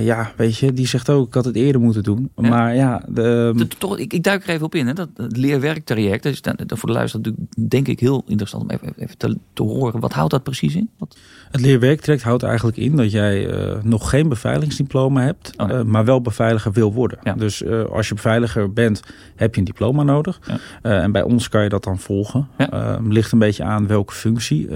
ja, 0.00 0.32
weet 0.36 0.56
je, 0.56 0.72
die 0.72 0.86
zegt 0.86 1.10
ook, 1.10 1.26
ik 1.26 1.34
had 1.34 1.44
het 1.44 1.56
eerder 1.56 1.80
moeten 1.80 2.02
doen. 2.02 2.30
Maar 2.34 2.74
ja... 2.74 3.02
De, 3.08 3.52
de, 3.56 3.68
toch, 3.68 3.98
ik, 3.98 4.12
ik, 4.12 4.22
duik 4.22 4.42
er 4.42 4.48
even 4.48 4.66
op 4.66 4.74
in. 4.74 4.86
Hè. 4.86 4.92
Dat, 4.92 5.08
het 5.16 5.36
leerwerktraject, 5.36 6.22
dat 6.22 6.32
is 6.32 6.42
dan, 6.42 6.56
voor 6.66 6.88
de 6.88 6.94
luisteraar 6.94 7.32
denk 7.68 7.88
ik 7.88 8.00
heel 8.00 8.22
interessant 8.26 8.62
om 8.62 8.78
even 8.96 9.16
te, 9.16 9.38
te 9.52 9.62
horen. 9.62 10.00
Wat 10.00 10.12
houdt 10.12 10.30
dat 10.30 10.42
precies 10.42 10.74
in? 10.74 10.90
Wat? 10.98 11.16
Het 11.50 11.60
leerwerktraject 11.60 12.24
houdt 12.24 12.42
eigenlijk 12.42 12.76
in 12.76 12.96
dat 12.96 13.10
jij 13.10 13.48
nog 13.82 14.10
geen 14.10 14.28
beveiligingsdiploma 14.28 15.22
hebt, 15.22 15.52
oh, 15.56 15.82
maar 15.90 16.04
wel 16.04 16.20
beveiliger 16.20 16.72
wil 16.72 16.92
worden. 16.92 17.18
Ja. 17.22 17.32
Dus 17.32 17.62
uh, 17.62 17.84
als 17.84 18.08
je 18.08 18.14
beveiliger 18.14 18.72
bent, 18.72 19.02
heb 19.36 19.54
je 19.54 19.60
een 19.60 19.66
diploma 19.66 20.02
nodig. 20.02 20.40
Ja. 20.82 21.02
en 21.02 21.12
bij 21.12 21.22
ons 21.22 21.48
kan 21.48 21.62
je 21.62 21.68
dat 21.68 21.84
dan 21.84 21.98
volgen. 21.98 22.48
Ja. 22.58 22.98
ligt 23.02 23.32
een 23.32 23.38
beetje 23.38 23.64
aan 23.64 23.86
welke 23.86 24.12
functie, 24.12 24.68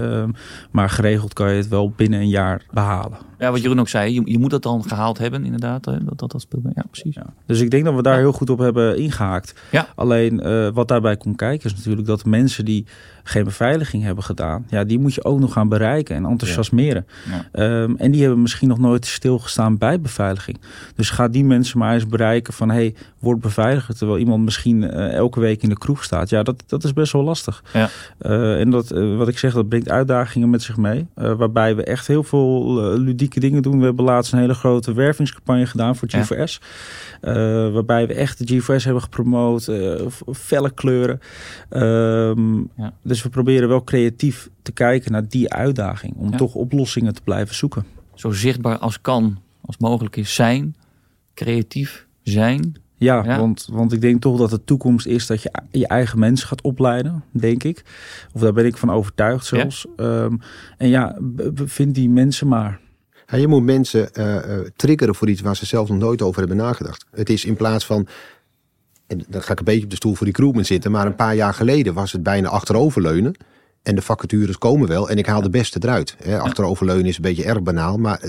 maar 0.71 0.89
geregeld 0.89 1.33
kan 1.33 1.49
je 1.49 1.57
het 1.57 1.67
wel 1.67 1.89
binnen 1.89 2.19
een 2.19 2.29
jaar 2.29 2.61
behalen. 2.71 3.17
Ja, 3.37 3.51
wat 3.51 3.61
Jeroen 3.61 3.79
ook 3.79 3.89
zei, 3.89 4.13
je, 4.13 4.21
je 4.25 4.39
moet 4.39 4.49
dat 4.49 4.63
dan 4.63 4.83
gehaald 4.83 5.17
hebben, 5.17 5.45
inderdaad. 5.45 5.83
Dat 5.83 5.99
dat, 6.17 6.31
dat 6.31 6.41
speelt. 6.41 6.63
Ja, 6.75 6.83
precies. 6.91 7.17
Dus 7.45 7.61
ik 7.61 7.71
denk 7.71 7.85
dat 7.85 7.95
we 7.95 8.01
daar 8.01 8.17
heel 8.17 8.31
goed 8.31 8.49
op 8.49 8.59
hebben 8.59 8.97
ingehaakt. 8.97 9.55
Alleen 9.95 10.41
wat 10.73 10.87
daarbij 10.87 11.17
komt 11.17 11.35
kijken 11.35 11.69
is 11.69 11.75
natuurlijk 11.75 12.07
dat 12.07 12.25
mensen 12.25 12.65
die 12.65 12.85
geen 13.27 13.43
beveiliging 13.43 14.03
hebben 14.03 14.23
gedaan, 14.23 14.65
ja, 14.69 14.83
die 14.83 14.99
moet 14.99 15.13
je 15.13 15.23
ook 15.23 15.39
nog 15.39 15.53
gaan 15.53 15.69
bereiken 15.69 16.15
en 16.15 16.25
enthousiasmeren. 16.25 17.05
Um, 17.53 17.95
en 17.97 18.11
die 18.11 18.21
hebben 18.21 18.41
misschien 18.41 18.67
nog 18.67 18.77
nooit 18.77 19.05
stilgestaan 19.05 19.77
bij 19.77 20.01
beveiliging. 20.01 20.59
Dus 20.95 21.04
ga 21.09 21.27
die 21.27 21.45
mensen 21.45 21.79
maar 21.79 21.93
eens 21.93 22.07
bereiken 22.07 22.53
van 22.53 22.69
hey, 22.69 22.95
word 23.19 23.39
beveiliger. 23.39 23.95
Terwijl 23.95 24.19
iemand 24.19 24.43
misschien 24.43 24.81
uh, 24.81 25.13
elke 25.13 25.39
week 25.39 25.63
in 25.63 25.69
de 25.69 25.77
kroeg 25.77 26.03
staat. 26.03 26.29
Ja, 26.29 26.43
dat, 26.43 26.63
dat 26.67 26.83
is 26.83 26.93
best 26.93 27.11
wel 27.11 27.23
lastig. 27.23 27.63
Ja. 27.73 27.89
Uh, 28.21 28.59
en 28.59 28.69
dat, 28.69 28.91
uh, 28.91 29.17
wat 29.17 29.27
ik 29.27 29.37
zeg, 29.37 29.53
dat 29.53 29.69
brengt 29.69 29.89
uitdagingen 29.89 30.49
met 30.49 30.61
zich 30.61 30.77
mee. 30.77 31.07
waarbij 31.13 31.75
we 31.75 31.83
echt 31.83 32.07
heel 32.07 32.23
veel 32.23 32.81
ludieke 32.97 33.39
dingen 33.39 33.61
doen. 33.61 33.79
We 33.79 33.85
hebben 33.85 34.05
laatst 34.05 34.33
een 34.33 34.39
hele 34.39 34.53
grote 34.53 34.93
wervingscampagne 34.93 35.65
gedaan 35.65 35.95
voor 35.95 36.07
G4S. 36.07 36.57
Ja. 37.21 37.69
waarbij 37.71 38.07
we 38.07 38.13
echt 38.13 38.47
de 38.47 38.61
G4S 38.61 38.83
hebben 38.83 39.01
gepromoot. 39.01 39.71
felle 40.33 40.69
kleuren. 40.69 41.19
Ehm, 41.69 42.57
ja. 42.57 42.93
Dus 43.03 43.23
we 43.23 43.29
proberen 43.29 43.69
wel 43.69 43.83
creatief 43.83 44.49
te 44.61 44.71
kijken 44.71 45.11
naar 45.11 45.27
die 45.27 45.53
uitdaging. 45.53 46.15
Om 46.17 46.37
toch 46.37 46.53
oplossingen 46.53 47.13
te 47.13 47.21
blijven 47.23 47.55
zoeken. 47.55 47.85
Zo 48.13 48.31
zichtbaar 48.31 48.77
als 48.77 49.01
kan, 49.01 49.37
als 49.61 49.77
mogelijk 49.77 50.15
is 50.15 50.33
zijn. 50.33 50.75
Creatief 51.35 52.07
zijn. 52.23 52.75
Ja, 52.97 53.37
Want, 53.37 53.67
want 53.71 53.93
ik 53.93 54.01
denk 54.01 54.21
toch 54.21 54.37
dat 54.37 54.49
de 54.49 54.63
toekomst 54.63 55.05
is 55.05 55.27
dat 55.27 55.41
je 55.41 55.51
je 55.71 55.87
eigen 55.87 56.19
mensen 56.19 56.47
gaat 56.47 56.61
opleiden, 56.61 57.23
denk 57.31 57.63
ik. 57.63 57.83
Of 58.33 58.41
daar 58.41 58.53
ben 58.53 58.65
ik 58.65 58.77
van 58.77 58.91
overtuigd 58.91 59.45
zelfs. 59.45 59.85
Ehm, 59.95 60.35
en 60.77 60.89
ja, 60.89 61.17
vind 61.65 61.95
die 61.95 62.09
mensen 62.09 62.47
maar. 62.47 62.79
Ja, 63.27 63.37
je 63.37 63.47
moet 63.47 63.63
mensen 63.63 64.09
uh, 64.13 64.37
triggeren 64.75 65.15
voor 65.15 65.29
iets 65.29 65.41
waar 65.41 65.55
ze 65.55 65.65
zelf 65.65 65.89
nog 65.89 65.97
nooit 65.97 66.21
over 66.21 66.39
hebben 66.39 66.57
nagedacht. 66.57 67.05
Het 67.11 67.29
is 67.29 67.45
in 67.45 67.55
plaats 67.55 67.85
van 67.85 68.07
en 69.07 69.25
dan 69.27 69.41
ga 69.43 69.51
ik 69.51 69.59
een 69.59 69.65
beetje 69.65 69.83
op 69.83 69.89
de 69.89 69.95
stoel 69.95 70.13
voor 70.13 70.27
recruitment 70.27 70.67
zitten. 70.67 70.91
Maar 70.91 71.05
een 71.05 71.15
paar 71.15 71.35
jaar 71.35 71.53
geleden 71.53 71.93
was 71.93 72.11
het 72.11 72.23
bijna 72.23 72.49
achteroverleunen. 72.49 73.35
En 73.85 73.95
de 73.95 74.01
vacatures 74.01 74.57
komen 74.57 74.87
wel 74.87 75.09
en 75.09 75.17
ik 75.17 75.25
haal 75.25 75.41
de 75.41 75.49
beste 75.49 75.79
eruit. 75.81 76.15
achteroverleunen 76.39 77.05
is 77.05 77.15
een 77.15 77.21
beetje 77.21 77.43
erg 77.43 77.63
banaal, 77.63 77.97
maar 77.97 78.19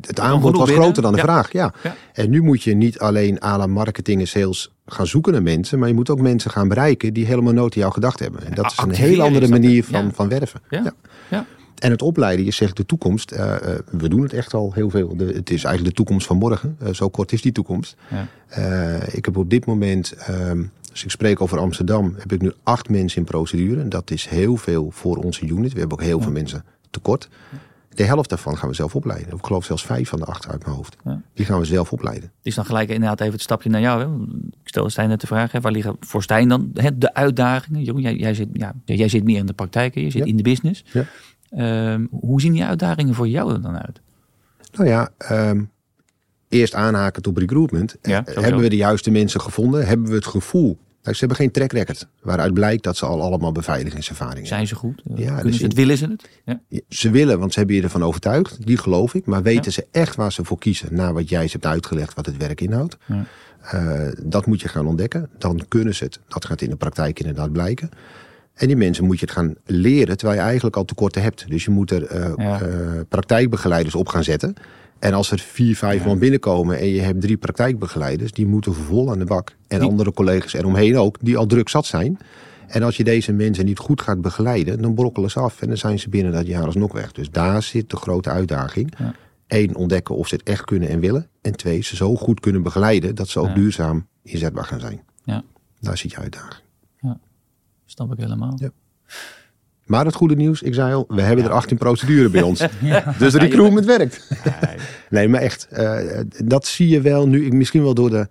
het, 0.00 0.20
aanbod 0.20 0.56
was 0.56 0.70
groter 0.70 1.02
dan 1.02 1.12
de 1.12 1.18
vraag. 1.18 1.52
Ja. 1.52 1.72
En 2.12 2.30
nu 2.30 2.42
moet 2.42 2.62
je 2.62 2.74
niet 2.74 2.98
alleen 2.98 3.42
à 3.42 3.56
la 3.56 3.66
marketing 3.66 4.20
en 4.20 4.28
sales 4.28 4.70
gaan 4.86 5.06
zoeken 5.06 5.32
naar 5.32 5.42
mensen, 5.42 5.78
maar 5.78 5.88
je 5.88 5.94
moet 5.94 6.10
ook 6.10 6.20
mensen 6.20 6.50
gaan 6.50 6.68
bereiken 6.68 7.12
die 7.12 7.26
helemaal 7.26 7.52
nooit 7.52 7.74
aan 7.74 7.80
jou 7.80 7.92
gedacht 7.92 8.18
hebben. 8.18 8.46
En 8.46 8.54
dat 8.54 8.64
is 8.64 8.78
een 8.78 8.90
heel 8.90 9.22
andere 9.22 9.48
manier 9.48 9.84
van, 9.84 10.10
van 10.14 10.28
werven. 10.28 10.60
Ja. 10.68 10.94
En 11.80 11.90
het 11.90 12.02
opleiden, 12.02 12.44
je 12.44 12.50
zegt 12.50 12.76
de 12.76 12.86
toekomst. 12.86 13.32
Uh, 13.32 13.54
we 13.90 14.08
doen 14.08 14.22
het 14.22 14.32
echt 14.32 14.54
al 14.54 14.72
heel 14.72 14.90
veel. 14.90 15.16
De, 15.16 15.24
het 15.24 15.50
is 15.50 15.64
eigenlijk 15.64 15.96
de 15.96 16.02
toekomst 16.02 16.26
van 16.26 16.36
morgen. 16.36 16.76
Uh, 16.82 16.88
zo 16.92 17.08
kort 17.08 17.32
is 17.32 17.42
die 17.42 17.52
toekomst. 17.52 17.96
Ja. 18.08 18.26
ik 19.12 19.24
heb 19.24 19.36
op 19.36 19.50
dit 19.50 19.66
moment, 19.66 20.12
ehm, 20.12 20.62
als 20.90 21.04
ik 21.04 21.10
spreek 21.10 21.40
over 21.40 21.58
Amsterdam, 21.58 22.14
heb 22.18 22.32
ik 22.32 22.40
nu 22.40 22.52
acht 22.62 22.88
mensen 22.88 23.18
in 23.18 23.24
procedure. 23.24 23.80
En 23.80 23.88
dat 23.88 24.10
is 24.10 24.26
heel 24.26 24.56
veel 24.56 24.90
voor 24.90 25.16
onze 25.16 25.46
unit. 25.46 25.72
We 25.72 25.78
hebben 25.78 25.98
ook 25.98 26.04
heel 26.04 26.20
veel 26.20 26.32
mensen 26.32 26.64
tekort. 26.90 27.28
De 27.96 28.04
helft 28.04 28.28
daarvan 28.28 28.56
gaan 28.56 28.68
we 28.68 28.74
zelf 28.74 28.94
opleiden. 28.94 29.36
Ik 29.36 29.46
geloof 29.46 29.64
zelfs 29.64 29.84
vijf 29.84 30.08
van 30.08 30.18
de 30.18 30.24
acht 30.24 30.48
uit 30.48 30.64
mijn 30.64 30.76
hoofd. 30.76 30.96
Die 31.34 31.46
gaan 31.46 31.58
we 31.58 31.64
zelf 31.64 31.92
opleiden. 31.92 32.32
Is 32.42 32.54
dan 32.54 32.64
gelijk 32.64 32.88
inderdaad 32.88 33.20
even 33.20 33.32
het 33.32 33.42
stapje 33.42 33.70
naar 33.70 33.80
jou. 33.80 34.00
Hè? 34.00 34.06
Ik 34.62 34.68
stel 34.68 34.90
Stijn 34.90 35.08
net 35.08 35.20
de 35.20 35.26
vraag, 35.26 35.52
hè, 35.52 35.60
waar 35.60 35.72
liggen 35.72 35.96
voor 36.00 36.22
Stijn 36.22 36.48
dan 36.48 36.70
hè, 36.74 36.98
de 36.98 37.14
uitdagingen? 37.14 37.82
Jeroen, 37.82 38.00
jij, 38.00 38.14
jij, 38.14 38.34
zit, 38.34 38.48
ja, 38.52 38.74
jij 38.84 39.08
zit 39.08 39.24
meer 39.24 39.38
in 39.38 39.46
de 39.46 39.52
praktijk, 39.52 39.94
je 39.94 40.10
zit 40.10 40.26
in 40.26 40.36
de 40.36 40.42
business. 40.42 40.84
Ja. 40.92 41.04
Um, 41.50 42.08
hoe 42.10 42.40
zien 42.40 42.52
die 42.52 42.64
uitdagingen 42.64 43.14
voor 43.14 43.28
jou 43.28 43.52
er 43.52 43.62
dan 43.62 43.76
uit? 43.76 44.00
Nou 44.72 44.88
ja, 44.88 45.08
um, 45.30 45.70
eerst 46.48 46.74
aanhaken 46.74 47.26
op 47.26 47.36
recruitment. 47.36 47.96
Ja, 48.02 48.22
hebben 48.24 48.60
we 48.60 48.68
de 48.68 48.76
juiste 48.76 49.10
mensen 49.10 49.40
gevonden? 49.40 49.86
Hebben 49.86 50.08
we 50.08 50.14
het 50.14 50.26
gevoel? 50.26 50.78
ze 51.02 51.18
hebben 51.18 51.36
geen 51.36 51.50
track 51.50 51.72
record 51.72 52.08
waaruit 52.22 52.54
blijkt 52.54 52.82
dat 52.82 52.96
ze 52.96 53.06
al 53.06 53.22
allemaal 53.22 53.52
beveiligingservaring 53.52 54.48
hebben. 54.48 54.56
Zijn 54.56 54.66
ze 54.66 54.74
goed? 54.74 55.02
Ja, 55.14 55.42
dus 55.42 55.56
ze 55.56 55.64
het? 55.64 55.74
Willen 55.74 55.96
ze 55.96 56.06
het? 56.06 56.28
Ja. 56.44 56.80
Ze 56.88 57.10
willen, 57.10 57.38
want 57.38 57.52
ze 57.52 57.58
hebben 57.58 57.76
je 57.76 57.82
ervan 57.82 58.02
overtuigd. 58.02 58.66
Die 58.66 58.78
geloof 58.78 59.14
ik. 59.14 59.26
Maar 59.26 59.42
weten 59.42 59.72
ze 59.72 59.86
echt 59.90 60.16
waar 60.16 60.32
ze 60.32 60.44
voor 60.44 60.58
kiezen? 60.58 60.94
Na 60.94 61.12
wat 61.12 61.28
jij 61.28 61.46
ze 61.46 61.52
hebt 61.52 61.66
uitgelegd 61.66 62.14
wat 62.14 62.26
het 62.26 62.36
werk 62.36 62.60
inhoudt. 62.60 62.96
Uh, 63.74 64.08
dat 64.22 64.46
moet 64.46 64.60
je 64.60 64.68
gaan 64.68 64.86
ontdekken. 64.86 65.28
Dan 65.38 65.64
kunnen 65.68 65.94
ze 65.94 66.04
het. 66.04 66.20
Dat 66.28 66.44
gaat 66.44 66.60
in 66.60 66.70
de 66.70 66.76
praktijk 66.76 67.18
inderdaad 67.18 67.52
blijken. 67.52 67.90
En 68.56 68.66
die 68.66 68.76
mensen 68.76 69.04
moet 69.04 69.18
je 69.18 69.24
het 69.24 69.34
gaan 69.34 69.54
leren, 69.64 70.16
terwijl 70.16 70.38
je 70.40 70.44
eigenlijk 70.46 70.76
al 70.76 70.84
tekorten 70.84 71.22
hebt. 71.22 71.44
Dus 71.48 71.64
je 71.64 71.70
moet 71.70 71.90
er 71.90 72.36
uh, 72.38 73.00
praktijkbegeleiders 73.08 73.94
op 73.94 74.08
gaan 74.08 74.24
zetten. 74.24 74.54
En 74.98 75.14
als 75.14 75.30
er 75.30 75.38
vier, 75.38 75.76
vijf 75.76 76.04
man 76.04 76.18
binnenkomen 76.18 76.78
en 76.78 76.86
je 76.86 77.00
hebt 77.00 77.20
drie 77.20 77.36
praktijkbegeleiders, 77.36 78.32
die 78.32 78.46
moeten 78.46 78.74
vol 78.74 79.10
aan 79.10 79.18
de 79.18 79.24
bak. 79.24 79.56
En 79.68 79.80
andere 79.80 80.12
collega's 80.12 80.52
eromheen 80.52 80.98
ook, 80.98 81.16
die 81.20 81.36
al 81.36 81.46
druk 81.46 81.68
zat 81.68 81.86
zijn. 81.86 82.18
En 82.66 82.82
als 82.82 82.96
je 82.96 83.04
deze 83.04 83.32
mensen 83.32 83.64
niet 83.64 83.78
goed 83.78 84.00
gaat 84.00 84.20
begeleiden, 84.20 84.82
dan 84.82 84.94
brokkelen 84.94 85.30
ze 85.30 85.40
af 85.40 85.62
en 85.62 85.68
dan 85.68 85.76
zijn 85.76 85.98
ze 85.98 86.08
binnen 86.08 86.32
dat 86.32 86.46
jaar 86.46 86.64
alsnog 86.64 86.92
weg. 86.92 87.12
Dus 87.12 87.30
daar 87.30 87.62
zit 87.62 87.90
de 87.90 87.96
grote 87.96 88.30
uitdaging. 88.30 88.94
Eén, 89.46 89.76
ontdekken 89.76 90.16
of 90.16 90.28
ze 90.28 90.34
het 90.34 90.48
echt 90.48 90.64
kunnen 90.64 90.88
en 90.88 91.00
willen. 91.00 91.28
En 91.42 91.56
twee, 91.56 91.82
ze 91.82 91.96
zo 91.96 92.14
goed 92.14 92.40
kunnen 92.40 92.62
begeleiden 92.62 93.14
dat 93.14 93.28
ze 93.28 93.40
ook 93.40 93.54
duurzaam 93.54 94.06
inzetbaar 94.22 94.64
gaan 94.64 94.80
zijn. 94.80 95.02
Ja. 95.24 95.44
Daar 95.80 95.98
zit 95.98 96.10
je 96.10 96.18
uitdaging. 96.18 96.64
Snap 97.86 98.12
ik 98.12 98.18
helemaal. 98.18 98.52
Ja. 98.56 98.70
Maar 99.84 100.04
het 100.04 100.14
goede 100.14 100.36
nieuws, 100.36 100.62
ik 100.62 100.74
zei 100.74 100.94
al, 100.94 101.04
we 101.08 101.22
hebben 101.22 101.44
er 101.44 101.50
18 101.50 101.76
procedures 101.76 102.30
bij 102.30 102.42
ons. 102.42 102.58
Dus 103.18 103.32
de 103.32 103.38
recruitment 103.38 103.86
werkt. 103.86 104.30
nee, 105.10 105.28
maar 105.28 105.40
echt, 105.40 105.68
uh, 105.72 106.20
dat 106.44 106.66
zie 106.66 106.88
je 106.88 107.00
wel 107.00 107.28
nu, 107.28 107.52
misschien 107.52 107.82
wel 107.82 107.94
door 107.94 108.10
de 108.10 108.28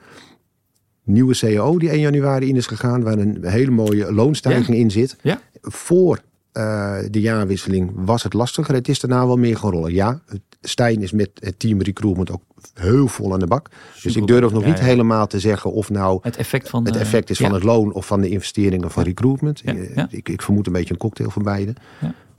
nieuwe 1.04 1.34
CEO 1.34 1.78
die 1.78 1.90
1 1.90 2.00
januari 2.00 2.48
in 2.48 2.56
is 2.56 2.68
gegaan, 2.68 3.04
waar 3.04 3.18
een 3.18 3.46
hele 3.46 3.72
mooie 3.72 4.14
loonstijging 4.14 4.78
in 4.78 4.92
zit. 4.92 5.16
Ja. 5.22 5.42
Voor 5.62 6.20
uh, 6.58 6.98
de 7.10 7.22
jaarwisseling 7.22 7.92
was 7.96 8.24
het 8.24 8.34
lastiger. 8.34 8.74
Het 8.74 8.88
is 8.88 9.00
daarna 9.00 9.26
wel 9.26 9.38
meer 9.38 9.58
gaan 9.58 9.72
rollen. 9.72 9.94
Ja, 9.94 10.20
Stijn 10.62 11.02
is 11.02 11.12
met 11.12 11.30
het 11.34 11.60
team 11.60 11.82
recruitment 11.82 12.32
ook 12.32 12.42
heel 12.74 13.08
vol 13.08 13.34
aan 13.34 13.40
de 13.40 13.48
bak. 13.48 13.70
dus 14.04 14.16
ik 14.16 14.28
durf 14.28 14.52
nog 14.52 14.66
niet 14.66 14.80
helemaal 14.80 15.28
te 15.28 15.40
zeggen 15.40 15.72
of 15.72 15.90
nou 15.90 16.20
het 16.22 16.36
effect, 16.36 16.70
van 16.70 16.86
het 16.86 16.96
effect 16.96 17.30
is 17.30 17.38
van 17.38 17.54
het 17.54 17.64
loon 17.64 17.94
of 17.94 18.06
van 18.06 18.22
de 18.22 18.30
investeringen 18.30 18.92
van 18.92 19.04
recruitment. 19.04 19.64
Ik, 20.10 20.30
ik, 20.30 20.42
vermoed 20.42 20.68
een 20.68 20.74
beetje 20.74 20.94
een 20.94 21.00
cocktail 21.00 21.30
van 21.30 21.44
beide. 21.44 21.74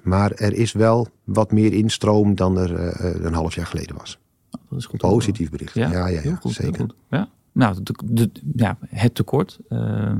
Maar 0.02 0.32
er 0.32 0.52
is 0.52 0.72
wel 0.72 1.08
wat 1.24 1.52
meer 1.52 1.72
instroom 1.72 2.34
dan 2.34 2.58
er 2.58 2.72
uh, 2.72 3.24
een 3.24 3.34
half 3.34 3.54
jaar 3.54 3.66
geleden 3.66 3.96
was. 3.96 4.18
Dat 4.50 4.78
is 4.78 4.86
goed. 4.86 5.00
Positief 5.00 5.50
bericht. 5.50 5.74
Ja, 5.74 5.90
ja, 5.90 6.06
ja, 6.06 6.20
ja 6.24 6.34
goed, 6.34 6.52
zeker. 6.52 6.86
Ja. 7.10 7.28
Nou, 7.52 7.76
de, 8.04 8.30
ja, 8.56 8.78
het 8.88 9.14
tekort, 9.14 9.58
uh, 9.68 10.12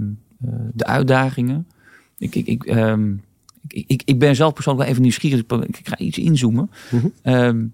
de 0.73 0.85
uitdagingen. 0.85 1.67
Ik, 2.19 2.35
ik, 2.35 2.47
ik, 2.47 2.67
um, 2.67 3.23
ik, 3.69 3.85
ik, 3.87 4.03
ik 4.05 4.19
ben 4.19 4.37
zelf 4.37 4.53
persoonlijk 4.53 4.85
wel 4.85 4.93
even 4.93 5.03
nieuwsgierig. 5.03 5.67
Ik 5.67 5.89
ga 5.89 5.99
iets 5.99 6.19
inzoomen. 6.19 6.71
Mm 6.91 7.73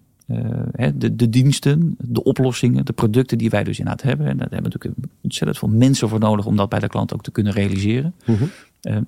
de, 0.95 1.17
de 1.17 1.29
diensten, 1.29 1.95
de 1.99 2.23
oplossingen, 2.23 2.85
de 2.85 2.93
producten 2.93 3.39
die 3.39 3.51
wij 3.51 3.65
dus 3.65 3.79
inderdaad 3.79 4.03
hebben. 4.03 4.27
En 4.27 4.37
daar 4.37 4.49
hebben 4.51 4.71
we 4.73 4.79
natuurlijk 4.79 5.15
ontzettend 5.23 5.59
veel 5.59 5.69
mensen 5.69 6.09
voor 6.09 6.19
nodig 6.19 6.47
om 6.47 6.57
dat 6.57 6.69
bij 6.69 6.79
de 6.79 6.89
klant 6.89 7.15
ook 7.15 7.23
te 7.23 7.31
kunnen 7.31 7.53
realiseren. 7.53 8.15
Mhm. 8.25 8.45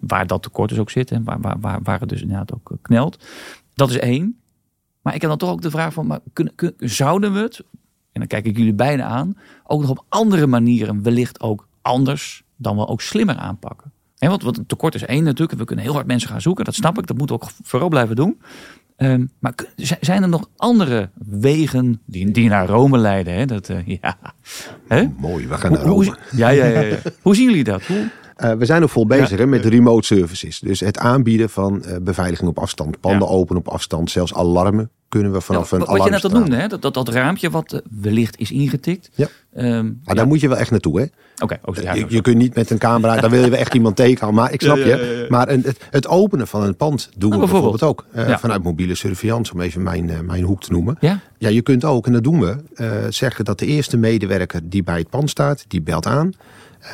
waar 0.01 0.27
dat 0.27 0.43
tekort 0.43 0.69
dus 0.69 0.79
ook 0.79 0.91
zit 0.91 1.11
en 1.11 1.25
waar, 1.25 1.41
waar, 1.41 1.61
waar, 1.61 1.81
waar 1.83 2.01
het 2.01 2.09
dus 2.09 2.23
inderdaad 2.23 2.55
ook 2.55 2.71
knelt. 2.83 3.25
Dat 3.75 3.91
is 3.91 3.99
één. 3.99 4.37
Maar 5.03 5.15
ik 5.15 5.21
heb 5.21 5.31
dan 5.31 5.39
toch 5.39 5.51
ook 5.51 5.63
de 5.63 5.71
vraag 5.71 5.93
van, 5.93 6.07
maar 6.07 6.21
kunnen, 6.33 6.55
zouden 6.79 7.33
we 7.33 7.39
het, 7.39 7.59
en 8.13 8.21
dan 8.21 8.27
kijk 8.27 8.47
ik 8.47 8.57
jullie 8.57 8.75
beiden 8.75 9.07
aan, 9.07 9.37
ook 9.65 9.81
nog 9.81 9.91
op 9.91 10.05
andere 10.09 10.47
manieren 10.47 11.03
wellicht 11.03 11.41
ook 11.41 11.69
anders 11.83 12.45
dan 12.57 12.77
wel 12.77 12.89
ook 12.89 13.01
slimmer 13.01 13.37
aanpakken? 13.37 13.93
He, 14.25 14.31
want, 14.31 14.43
wat 14.43 14.57
het 14.57 14.69
tekort 14.69 14.95
is 14.95 15.05
één 15.05 15.25
natuurlijk. 15.25 15.59
We 15.59 15.65
kunnen 15.65 15.85
heel 15.85 15.95
hard 15.95 16.07
mensen 16.07 16.29
gaan 16.29 16.41
zoeken. 16.41 16.65
Dat 16.65 16.75
snap 16.75 16.99
ik. 16.99 17.07
Dat 17.07 17.17
moeten 17.17 17.37
we 17.37 17.43
ook 17.43 17.51
vooral 17.63 17.89
blijven 17.89 18.17
doen. 18.17 18.41
Um, 18.97 19.31
maar 19.39 19.55
zijn 20.01 20.23
er 20.23 20.29
nog 20.29 20.49
andere 20.57 21.11
wegen 21.27 22.01
die, 22.07 22.31
die 22.31 22.49
naar 22.49 22.67
Rome 22.67 22.99
leiden? 22.99 23.35
Hè? 23.35 23.47
Dat, 23.47 23.69
uh, 23.69 23.87
ja. 23.87 24.17
Mooi, 25.17 25.47
we 25.49 25.55
gaan 25.55 25.73
naar 25.73 25.81
Rome. 25.81 26.05
Hoe, 26.05 26.17
ja, 26.31 26.49
ja, 26.49 26.65
ja, 26.65 26.81
ja. 26.81 26.97
hoe 27.23 27.35
zien 27.35 27.49
jullie 27.49 27.65
dat? 27.65 27.87
Hoe, 27.87 28.11
uh, 28.39 28.53
we 28.53 28.65
zijn 28.65 28.81
nog 28.81 28.91
vol 28.91 29.07
bezig 29.07 29.39
hè, 29.39 29.47
met 29.47 29.65
remote 29.65 30.07
services. 30.07 30.59
Dus 30.59 30.81
het 30.81 30.99
aanbieden 30.99 31.51
van 31.51 31.85
uh, 31.87 31.97
beveiliging 32.03 32.49
op 32.49 32.59
afstand. 32.59 33.01
Panden 33.01 33.29
ja. 33.29 33.35
open 33.35 33.57
op 33.57 33.69
afstand. 33.69 34.11
Zelfs 34.11 34.35
alarmen 34.35 34.91
kunnen 35.15 35.33
we 35.33 35.41
vanaf 35.41 35.73
een 35.73 35.81
alarm. 35.81 35.97
Wat 35.97 36.07
je 36.07 36.13
net 36.13 36.25
al 36.25 36.41
noemde, 36.41 36.57
hè? 36.57 36.67
Dat, 36.67 36.83
dat, 36.83 36.95
dat 36.95 37.09
raampje 37.09 37.51
wat 37.51 37.73
uh, 37.73 37.81
wellicht 38.01 38.39
is 38.39 38.51
ingetikt. 38.51 39.11
Ja. 39.15 39.29
Um, 39.57 40.01
maar 40.05 40.15
daar 40.15 40.27
moet 40.27 40.41
je 40.41 40.49
wel 40.49 40.57
echt 40.57 40.71
naartoe, 40.71 41.01
hè? 41.01 41.07
Oké. 41.43 41.59
Okay, 41.65 41.99
je, 41.99 42.07
je, 42.09 42.21
kunt 42.21 42.37
niet 42.37 42.55
met 42.55 42.71
een 42.71 42.79
camera, 42.79 43.21
dan 43.21 43.31
wil 43.31 43.45
je 43.45 43.57
echt 43.57 43.75
iemand 43.75 43.97
tegenhouden. 43.97 44.43
Maar 44.43 44.53
ik 44.53 44.63
snap 44.63 44.77
je. 44.77 45.27
Maar 45.29 45.49
een, 45.49 45.63
het, 45.63 45.79
het, 45.91 46.07
openen 46.07 46.47
van 46.47 46.63
een 46.63 46.77
pand 46.77 47.11
doen 47.17 47.31
we 47.31 47.39
bijvoorbeeld, 47.39 47.83
ook. 47.83 48.07
Vanuit 48.15 48.63
mobiele 48.63 48.95
surveillance, 48.95 49.53
om 49.53 49.61
even 49.61 49.83
mijn, 49.83 50.27
mijn 50.27 50.45
hoek 50.45 50.61
te 50.61 50.73
noemen. 50.73 50.97
Ja? 51.01 51.21
ja, 51.39 51.49
je 51.49 51.63
kunt 51.63 51.85
ook, 51.85 52.07
en 52.07 52.13
dat 52.13 52.25
doen 52.25 52.41
we, 52.41 52.57
zeggen 53.09 53.45
dat 53.45 53.59
de 53.59 53.67
eerste 53.67 53.97
medewerker 53.97 54.61
die 54.65 54.83
bij 54.83 54.99
het 54.99 55.11
pand 55.11 55.31
staat, 55.31 55.65
die 55.69 55.83
belt 55.83 56.07
aan. 56.07 56.33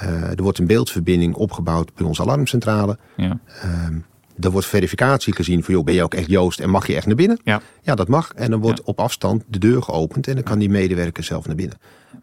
Uh, 0.02 0.30
er 0.30 0.42
wordt 0.42 0.58
een 0.58 0.66
beeldverbinding 0.66 1.34
opgebouwd 1.34 1.94
bij 1.94 2.06
onze 2.06 2.22
alarmcentrale. 2.22 2.98
Ja. 3.16 3.38
Uh, 3.64 3.96
er 4.40 4.50
wordt 4.50 4.66
verificatie 4.66 5.34
gezien 5.34 5.64
van, 5.64 5.74
joh, 5.74 5.84
ben 5.84 5.94
je 5.94 6.02
ook 6.02 6.14
echt 6.14 6.28
Joost 6.28 6.60
en 6.60 6.70
mag 6.70 6.86
je 6.86 6.94
echt 6.94 7.06
naar 7.06 7.14
binnen? 7.14 7.40
Ja, 7.44 7.60
ja 7.82 7.94
dat 7.94 8.08
mag. 8.08 8.32
En 8.34 8.50
dan 8.50 8.60
wordt 8.60 8.82
op 8.82 9.00
afstand 9.00 9.44
de 9.46 9.58
deur 9.58 9.82
geopend 9.82 10.28
en 10.28 10.34
dan 10.34 10.42
kan 10.42 10.58
die 10.58 10.70
medewerker 10.70 11.24
zelf 11.24 11.46
naar 11.46 11.56
binnen. 11.56 11.78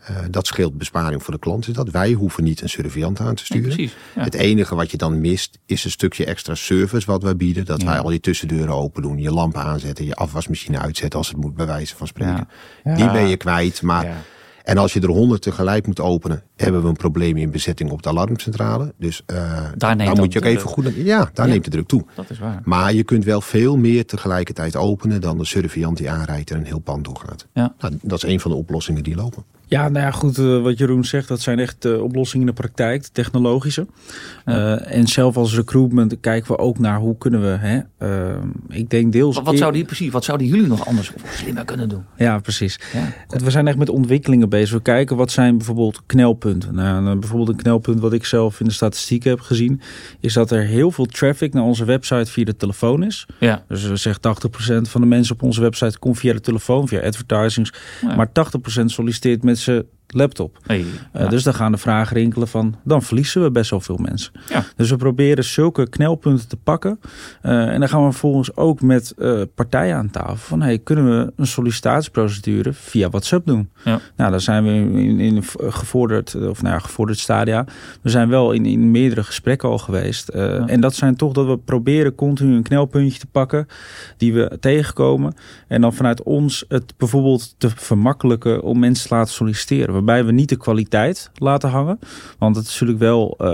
Uh, 0.10 0.18
dat 0.30 0.48
scheelt 0.48 0.78
besparing 0.78 1.24
voor 1.24 1.34
de 1.34 1.40
klant. 1.40 1.68
Is 1.68 1.74
dat 1.74 1.90
wij 1.90 2.12
hoeven 2.12 2.44
niet 2.44 2.62
een 2.62 2.70
surveillant 2.70 3.20
aan 3.20 3.36
te 3.36 3.46
sturen. 3.46 3.82
ja. 3.82 3.90
Het 4.14 4.34
enige 4.34 4.76
wat 4.76 4.92
je 4.92 4.98
dan 4.98 5.22
mist 5.22 5.60
is 5.66 5.84
een 5.84 5.92
stukje 5.92 6.26
extra 6.26 6.56
service 6.56 7.06
wat 7.06 7.24
wij 7.24 7.36
bieden. 7.36 7.66
Dat 7.66 7.84
wij 7.84 8.00
al 8.00 8.10
die 8.10 8.20
tussendeuren 8.20 8.74
open 8.74 9.02
doen, 9.02 9.18
je 9.18 9.32
lampen 9.32 9.62
aanzetten, 9.62 10.06
je 10.06 10.16
afwasmachine 10.16 10.80
uitzetten 10.80 11.20
als 11.20 11.28
het 11.28 11.38
moet, 11.38 11.56
bij 11.56 11.66
wijze 11.66 11.96
van 11.96 12.08
spreken. 12.08 12.48
Die 12.84 13.12
ben 13.12 13.28
je 13.28 13.38
kwijt, 13.38 13.82
maar 13.82 14.26
en 14.68 14.78
als 14.78 14.94
je 14.94 15.02
er 15.02 15.10
honderd 15.10 15.42
tegelijk 15.42 15.88
moet 15.88 16.00
openen, 16.00 16.44
hebben 16.56 16.82
we 16.82 16.88
een 16.88 16.96
probleem 16.96 17.38
in 17.38 17.52
bezetting 17.52 17.92
op 17.92 18.02
de 18.02 18.10
alarmcentrale. 18.10 18.94
Dus 18.98 19.22
uh, 19.32 19.62
daar 19.78 19.96
neemt 19.96 20.18
moet 20.18 20.34
je 20.34 20.40
ook 20.40 20.46
even 20.46 20.70
goed. 20.70 20.94
Ja, 20.96 21.30
daar 21.34 21.48
neemt 21.48 21.64
de 21.64 21.70
druk 21.70 21.88
toe. 21.88 22.06
Dat 22.16 22.30
is 22.30 22.40
waar. 22.40 22.62
Maar 22.64 22.94
je 22.94 23.04
kunt 23.04 23.24
wel 23.24 23.42
veel 23.42 23.78
meer 23.78 24.06
tegelijkertijd 24.06 24.76
openen 24.76 25.22
dan 25.22 25.38
de 25.38 25.46
surveillant 25.46 25.98
die 25.98 26.10
aanrijdt 26.10 26.52
en 26.52 26.58
een 26.58 26.66
heel 26.66 26.80
pand 26.80 27.06
doorgaat. 27.06 27.48
Ja. 27.54 27.74
Nou, 27.80 27.98
dat 28.02 28.24
is 28.24 28.30
een 28.30 28.40
van 28.40 28.52
de 28.52 28.58
oplossingen 28.58 29.04
die 29.04 29.16
lopen. 29.16 29.44
Ja, 29.70 29.90
nou 29.90 30.06
ja, 30.06 30.12
goed, 30.12 30.38
uh, 30.38 30.62
wat 30.62 30.78
Jeroen 30.78 31.06
zegt, 31.06 31.28
dat 31.28 31.42
zijn 31.42 31.60
echt 31.60 31.86
uh, 31.86 32.02
oplossingen 32.02 32.48
in 32.48 32.54
de 32.54 32.62
praktijk, 32.62 33.04
de 33.04 33.10
technologische. 33.12 33.88
Ja. 34.46 34.76
Uh, 34.76 34.98
en 34.98 35.08
zelf 35.08 35.38
als 35.38 35.56
recruitment 35.56 36.20
kijken 36.20 36.52
we 36.52 36.58
ook 36.58 36.80
naar 36.80 37.00
hoe 37.00 37.18
kunnen 37.18 37.42
we, 37.42 37.58
hè, 37.60 37.80
ik 38.70 38.90
denk 38.90 39.12
deels... 39.12 39.36
Wat, 39.36 39.46
wat 39.46 39.58
zouden 39.58 39.86
precies, 39.86 40.12
wat 40.12 40.24
zouden 40.24 40.48
jullie 40.48 40.68
nog 40.68 40.88
anders 40.88 41.14
of 41.14 41.34
slimmer 41.34 41.66
kunnen 41.66 41.90
doen? 41.90 42.04
Ja, 42.18 42.40
precies. 42.40 42.80
Ja. 42.94 43.38
We 43.40 43.52
zijn 43.52 43.68
echt 43.68 43.78
met 43.78 43.90
ontwikkelingen 43.90 44.50
bezig. 44.50 44.76
We 44.76 44.82
kijken 44.82 45.16
wat 45.16 45.32
zijn 45.32 45.58
bijvoorbeeld 45.58 46.02
knelpunten. 46.06 46.76
Nou, 46.76 47.16
bijvoorbeeld 47.16 47.50
een 47.50 47.56
knelpunt 47.56 48.00
wat 48.00 48.14
ik 48.14 48.26
zelf 48.26 48.60
in 48.60 48.66
de 48.66 48.72
statistieken 48.72 49.30
heb 49.30 49.40
gezien, 49.40 49.82
is 50.20 50.34
dat 50.34 50.52
er 50.52 50.62
heel 50.62 50.92
veel 50.92 51.06
traffic 51.06 51.54
naar 51.54 51.64
onze 51.64 51.86
website 51.86 52.32
via 52.32 52.44
de 52.44 52.56
telefoon 52.56 53.04
is. 53.04 53.26
Ja. 53.40 53.64
Dus 53.68 53.84
we 53.84 53.96
zeggen 53.96 54.36
80% 54.86 54.90
van 54.90 55.02
de 55.02 55.08
mensen 55.08 55.36
op 55.36 55.44
onze 55.44 55.62
website 55.62 56.00
komt 56.00 56.20
via 56.20 56.34
de 56.34 56.42
telefoon, 56.42 56.88
via 56.88 57.02
advertisings. 57.02 57.74
Maar 58.16 58.28
80% 58.28 58.32
solliciteert 58.86 59.44
met 59.44 59.57
ze 59.58 59.84
laptop. 60.08 60.58
Hey, 60.66 60.86
uh, 61.16 61.30
dus 61.30 61.44
dan 61.44 61.54
gaan 61.54 61.72
de 61.72 61.78
vragen 61.78 62.18
rinkelen 62.18 62.48
van, 62.48 62.76
dan 62.84 63.02
verliezen 63.02 63.44
we 63.44 63.52
best 63.52 63.70
wel 63.70 63.80
veel 63.80 63.98
mensen. 63.98 64.32
Ja. 64.50 64.64
Dus 64.76 64.90
we 64.90 64.96
proberen 64.96 65.44
zulke 65.44 65.90
knelpunten 65.90 66.48
te 66.48 66.58
pakken. 66.58 67.00
Uh, 67.44 67.74
en 67.74 67.80
dan 67.80 67.90
gaan 67.90 68.06
we 68.06 68.12
vervolgens 68.12 68.56
ook 68.56 68.82
met 68.82 69.14
uh, 69.18 69.42
partijen 69.56 69.96
aan 69.96 70.10
tafel 70.10 70.36
van, 70.36 70.62
hey, 70.62 70.80
kunnen 70.80 71.06
we 71.06 71.34
een 71.36 71.48
sollicitatieprocedure 71.48 72.74
via 72.74 73.10
WhatsApp 73.10 73.46
doen? 73.48 73.70
Ja. 73.84 74.00
Nou, 74.16 74.32
dan 74.32 74.42
zijn 74.42 74.64
we 74.64 74.70
in, 75.00 75.20
in 75.20 75.44
gevorderd, 75.58 76.36
of 76.36 76.62
nou 76.62 76.74
ja, 76.74 76.80
gevorderd 76.80 77.20
stadia. 77.20 77.66
We 78.02 78.10
zijn 78.10 78.30
wel 78.30 78.52
in, 78.52 78.66
in 78.66 78.92
meerdere 78.92 79.24
gesprekken 79.24 79.70
al 79.70 79.78
geweest. 79.78 80.28
En 80.28 80.82
dat 80.82 80.96
zijn 80.96 81.16
toch 81.16 81.34
dat 81.34 81.46
we 81.46 81.58
proberen 81.58 82.16
continu 82.16 82.56
een 82.56 82.64
knelpuntje 82.64 83.20
te 83.20 83.28
pakken 83.28 83.68
die 84.18 84.34
we 84.34 84.58
tegenkomen. 84.60 85.34
En 85.68 85.82
dan 85.82 85.94
vanuit 85.94 86.24
ons 86.24 86.66
het 86.68 86.94
bijvoorbeeld 86.98 87.56
te 87.58 87.70
vermakkelijken 87.70 88.62
om 88.62 88.80
mensen 88.80 89.08
te 89.08 89.16
laten 89.16 89.34
solliciteren 89.34 89.96
waarbij 89.98 90.26
we 90.26 90.32
niet 90.32 90.50
de 90.50 90.58
kwaliteit 90.58 91.32
laten 91.36 91.70
hangen. 91.70 92.00
Want 92.38 92.56
het 92.56 92.66
is 92.66 92.72
natuurlijk 92.72 93.00
wel, 93.00 93.38
uh, 93.42 93.48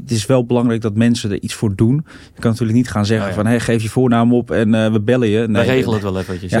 het 0.00 0.10
is 0.10 0.26
wel 0.26 0.46
belangrijk 0.46 0.80
dat 0.80 0.94
mensen 0.94 1.30
er 1.30 1.42
iets 1.42 1.54
voor 1.54 1.74
doen. 1.74 2.04
Je 2.34 2.40
kan 2.40 2.50
natuurlijk 2.50 2.78
niet 2.78 2.90
gaan 2.90 3.06
zeggen 3.06 3.26
oh 3.26 3.34
ja. 3.34 3.40
van 3.42 3.50
hey, 3.50 3.60
geef 3.60 3.82
je 3.82 3.88
voornaam 3.88 4.34
op 4.34 4.50
en 4.50 4.74
uh, 4.74 4.92
we 4.92 5.00
bellen 5.00 5.28
je. 5.28 5.38
Nee, 5.48 5.66
we 5.66 5.70
regelen 5.70 5.94
het 5.94 6.02
wel 6.02 6.18
eventjes. 6.18 6.50
Ja, 6.50 6.60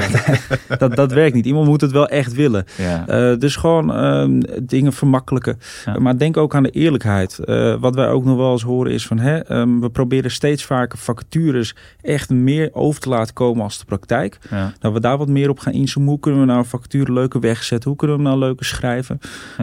ja. 0.68 0.76
dat, 0.78 0.96
dat 0.96 1.12
werkt 1.12 1.34
niet. 1.34 1.46
Iemand 1.46 1.66
moet 1.66 1.80
het 1.80 1.90
wel 1.90 2.08
echt 2.08 2.34
willen. 2.34 2.64
Uh, 2.80 3.38
dus 3.38 3.56
gewoon 3.56 4.42
dingen 4.62 4.92
vermakkelijken. 4.92 5.58
Maar 5.98 6.18
denk 6.18 6.36
ook 6.36 6.54
aan 6.54 6.62
de 6.62 6.70
eerlijkheid. 6.70 7.38
wat 7.80 7.94
wij 7.94 8.08
ook 8.08 8.24
nog 8.24 8.36
wel 8.36 8.52
eens 8.52 8.62
horen 8.62 8.92
is 8.92 9.06
van 9.06 9.18
hè, 9.18 9.58
um, 9.58 9.80
we 9.80 9.90
proberen 9.90 10.30
steeds 10.30 10.64
vaker 10.64 10.98
vacatures 10.98 11.74
echt 12.02 12.30
meer 12.30 12.70
over 12.72 13.00
te 13.00 13.08
laten 13.08 13.34
komen 13.34 13.62
als 13.62 13.78
de 13.78 13.84
praktijk. 13.84 14.38
Dat 14.78 14.92
we 14.92 15.00
daar 15.00 15.18
wat 15.18 15.28
meer 15.28 15.48
op 15.48 15.58
gaan 15.58 15.72
inzoomen. 15.72 16.10
Hoe 16.10 16.20
kunnen 16.20 16.40
we 16.40 16.46
nou 16.46 16.58
een 16.58 16.64
vacature 16.64 17.12
leuker 17.12 17.40
wegzetten? 17.40 17.88
Hoe 17.88 17.98
kunnen 17.98 18.16
we 18.16 18.22
hem 18.22 18.32
nou 18.32 18.44
leuker 18.44 18.66
schrijven? 18.66 19.18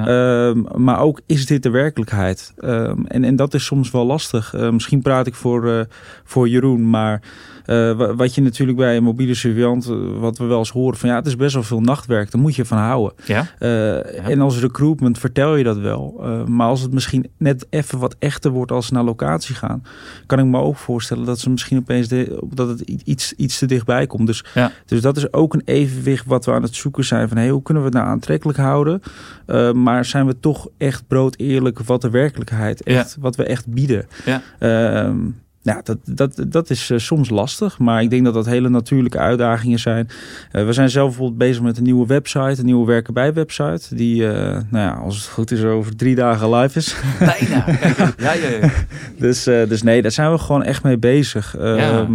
Um, 0.08 0.66
maar 0.76 1.00
ook 1.00 1.22
is 1.26 1.46
dit 1.46 1.64
de 1.64 1.70
werkelijkheid? 1.70 2.54
Um, 2.64 3.06
en, 3.08 3.24
en 3.24 3.36
dat 3.36 3.54
is 3.54 3.66
soms 3.66 3.92
wel 3.92 4.06
lastig. 4.06 4.54
Uh, 4.54 4.70
misschien 4.70 5.02
praat 5.02 5.28
ik 5.28 5.36
voor, 5.36 5.66
uh, 5.66 5.82
voor 6.24 6.50
Jeroen, 6.50 6.90
maar 6.90 7.22
uh, 7.66 8.12
wat 8.16 8.36
je 8.36 8.42
natuurlijk 8.42 8.78
bij 8.78 8.98
een 8.98 9.04
mobiele 9.04 9.34
surveillant, 9.34 9.86
wat 10.20 10.38
we 10.38 10.46
wel 10.46 10.58
eens 10.58 10.72
horen 10.72 10.98
van 10.98 11.10
ja, 11.10 11.16
het 11.16 11.26
is 11.26 11.36
best 11.36 11.54
wel 11.54 11.64
veel 11.64 11.82
nachtwerk, 11.82 12.32
daar 12.32 12.42
moet 12.42 12.56
je 12.56 12.66
van 12.66 12.78
houden. 12.78 13.14
Ja? 13.26 13.48
ja. 13.60 14.02
En 14.04 14.42
als 14.42 14.60
recruitment 14.60 15.20
vertel 15.20 15.56
je 15.56 15.64
dat 15.64 15.78
wel. 15.78 16.24
maar 16.48 16.68
als 16.68 16.82
het 16.82 16.94
misschien 16.94 17.30
net 17.38 17.68
even 17.70 18.00
wat 18.00 18.16
echter 18.20 18.52
wordt 18.52 18.72
als 18.72 18.86
ze 18.86 18.94
naar 18.94 19.04
locatie 19.04 19.56
gaan, 19.56 19.84
kan 20.26 20.40
ik 20.40 20.46
me 20.46 20.60
ook 20.60 20.78
voorstellen 20.78 21.26
dat 21.26 21.40
ze 21.40 21.50
misschien 21.50 21.78
opeens 21.78 22.08
de, 22.08 22.40
dat 22.54 22.68
het 22.68 22.80
iets, 22.80 23.34
iets 23.34 23.58
te 23.58 23.66
dichtbij 23.66 24.08
komt. 24.08 24.28
Dus, 24.28 24.44
ja. 24.54 24.72
dus 24.86 25.02
dat 25.02 25.18
is 25.18 25.34
ook 25.34 25.54
een 25.54 25.62
evenwicht 25.66 26.26
wat 26.26 26.46
we 26.46 26.52
aan 26.52 26.64
het 26.64 26.76
zoeken 26.76 27.06
zijn 27.06 27.28
van 27.28 27.38
hey, 27.38 27.50
hoe 27.50 27.62
kunnen 27.62 27.84
we 27.84 27.90
het 27.90 27.98
nou 27.98 28.10
aantrekkelijk 28.10 28.58
houden? 28.58 29.02
Uh, 29.48 29.72
maar 29.72 30.06
zijn 30.06 30.26
we 30.26 30.40
toch 30.40 30.68
echt 30.78 31.08
brood 31.08 31.36
eerlijk 31.38 31.80
wat 31.80 32.02
de 32.02 32.10
werkelijkheid 32.10 32.84
echt, 32.84 33.14
ja. 33.16 33.22
wat 33.22 33.36
we 33.36 33.44
echt 33.44 33.68
bieden. 33.68 34.08
Ja. 34.26 34.42
Uh, 34.60 35.16
nou, 35.64 35.82
dat, 35.84 35.98
dat, 36.06 36.44
dat 36.48 36.70
is 36.70 36.90
uh, 36.90 36.98
soms 36.98 37.30
lastig, 37.30 37.80
maar 37.80 38.02
ik 38.02 38.10
denk 38.10 38.26
dat 38.26 38.34
dat 38.34 38.46
hele 38.46 38.70
natuurlijke 38.70 39.18
uitdagingen 39.18 39.80
zijn. 39.80 40.08
Uh, 40.52 40.66
we 40.66 40.74
zijn 40.74 40.90
zelf 40.90 41.08
bijvoorbeeld 41.08 41.38
bezig 41.38 41.62
met 41.62 41.78
een 41.78 41.84
nieuwe 41.84 42.06
website, 42.06 42.60
een 42.60 42.66
nieuwe 42.66 42.86
werken 42.86 43.14
bij 43.14 43.34
website, 43.34 43.96
die, 43.96 44.22
uh, 44.22 44.32
nou 44.34 44.66
ja, 44.72 44.92
als 44.92 45.16
het 45.16 45.28
goed 45.28 45.52
is, 45.52 45.64
over 45.64 45.96
drie 45.96 46.16
dagen 46.16 46.56
live 46.56 46.78
is. 46.78 46.96
Bijna. 47.20 47.66
ja, 48.18 48.34
ja, 48.34 48.50
ja. 48.62 48.70
dus, 49.18 49.44
dus 49.44 49.84
nee, 49.84 50.02
daar 50.02 50.12
zijn 50.12 50.32
we 50.32 50.38
gewoon 50.38 50.64
echt 50.64 50.84
mee 50.84 50.98
bezig. 50.98 51.56
Ja. 51.60 52.08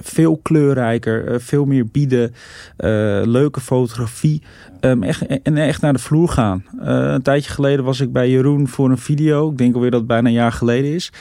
veel 0.00 0.40
kleurrijker, 0.42 1.40
veel 1.40 1.64
meer 1.64 1.86
bieden, 1.86 2.34
leuke 3.24 3.60
fotografie. 3.60 4.42
Um, 4.80 5.02
echt, 5.02 5.26
en 5.42 5.56
echt 5.56 5.80
naar 5.80 5.92
de 5.92 5.98
vloer 5.98 6.28
gaan. 6.28 6.64
Uh, 6.74 6.82
een 6.86 7.22
tijdje 7.22 7.50
geleden 7.50 7.84
was 7.84 8.00
ik 8.00 8.12
bij 8.12 8.30
Jeroen 8.30 8.68
voor 8.68 8.90
een 8.90 8.98
video. 8.98 9.50
Ik 9.50 9.58
denk 9.58 9.74
alweer 9.74 9.90
dat 9.90 9.98
het 9.98 10.08
bijna 10.08 10.28
een 10.28 10.34
jaar 10.34 10.52
geleden 10.52 10.94
is. 10.94 11.12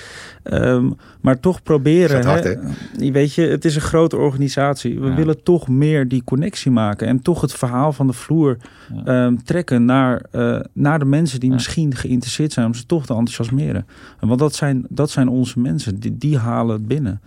Um, 0.43 0.95
maar 1.21 1.39
toch 1.39 1.63
proberen. 1.63 2.25
Hard, 2.25 2.43
hè, 2.43 2.55
hè? 2.97 3.11
Weet 3.11 3.33
je, 3.33 3.41
het 3.41 3.65
is 3.65 3.75
een 3.75 3.81
grote 3.81 4.17
organisatie. 4.17 4.99
We 4.99 5.07
ja. 5.07 5.15
willen 5.15 5.43
toch 5.43 5.67
meer 5.67 6.07
die 6.07 6.23
connectie 6.23 6.71
maken. 6.71 7.07
En 7.07 7.21
toch 7.21 7.41
het 7.41 7.53
verhaal 7.53 7.93
van 7.93 8.07
de 8.07 8.13
vloer 8.13 8.57
ja. 9.05 9.25
um, 9.25 9.43
trekken 9.43 9.85
naar, 9.85 10.25
uh, 10.31 10.59
naar 10.73 10.99
de 10.99 11.05
mensen 11.05 11.39
die 11.39 11.49
ja. 11.49 11.55
misschien 11.55 11.95
geïnteresseerd 11.95 12.53
zijn. 12.53 12.65
Om 12.65 12.73
ze 12.73 12.85
toch 12.85 13.05
te 13.05 13.13
enthousiasmeren. 13.13 13.85
Want 14.19 14.39
dat 14.39 14.55
zijn, 14.55 14.85
dat 14.89 15.09
zijn 15.09 15.27
onze 15.27 15.59
mensen. 15.59 15.99
Die, 15.99 16.17
die 16.17 16.37
halen 16.37 16.75
het 16.75 16.87
binnen. 16.87 17.21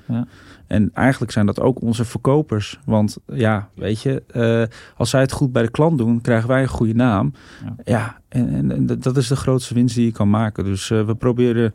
En 0.72 0.90
eigenlijk 0.94 1.32
zijn 1.32 1.46
dat 1.46 1.60
ook 1.60 1.80
onze 1.80 2.04
verkopers. 2.04 2.78
Want 2.84 3.16
ja, 3.26 3.68
weet 3.74 4.00
je, 4.00 4.22
uh, 4.34 4.76
als 4.96 5.10
zij 5.10 5.20
het 5.20 5.32
goed 5.32 5.52
bij 5.52 5.62
de 5.62 5.70
klant 5.70 5.98
doen, 5.98 6.20
krijgen 6.20 6.48
wij 6.48 6.62
een 6.62 6.68
goede 6.68 6.94
naam. 6.94 7.32
Ja, 7.64 7.74
ja 7.84 8.20
en, 8.28 8.54
en, 8.54 8.70
en, 8.70 9.00
dat 9.00 9.16
is 9.16 9.28
de 9.28 9.36
grootste 9.36 9.74
winst 9.74 9.94
die 9.94 10.04
je 10.04 10.12
kan 10.12 10.30
maken. 10.30 10.64
Dus 10.64 10.90
uh, 10.90 11.06
we 11.06 11.14
proberen 11.14 11.72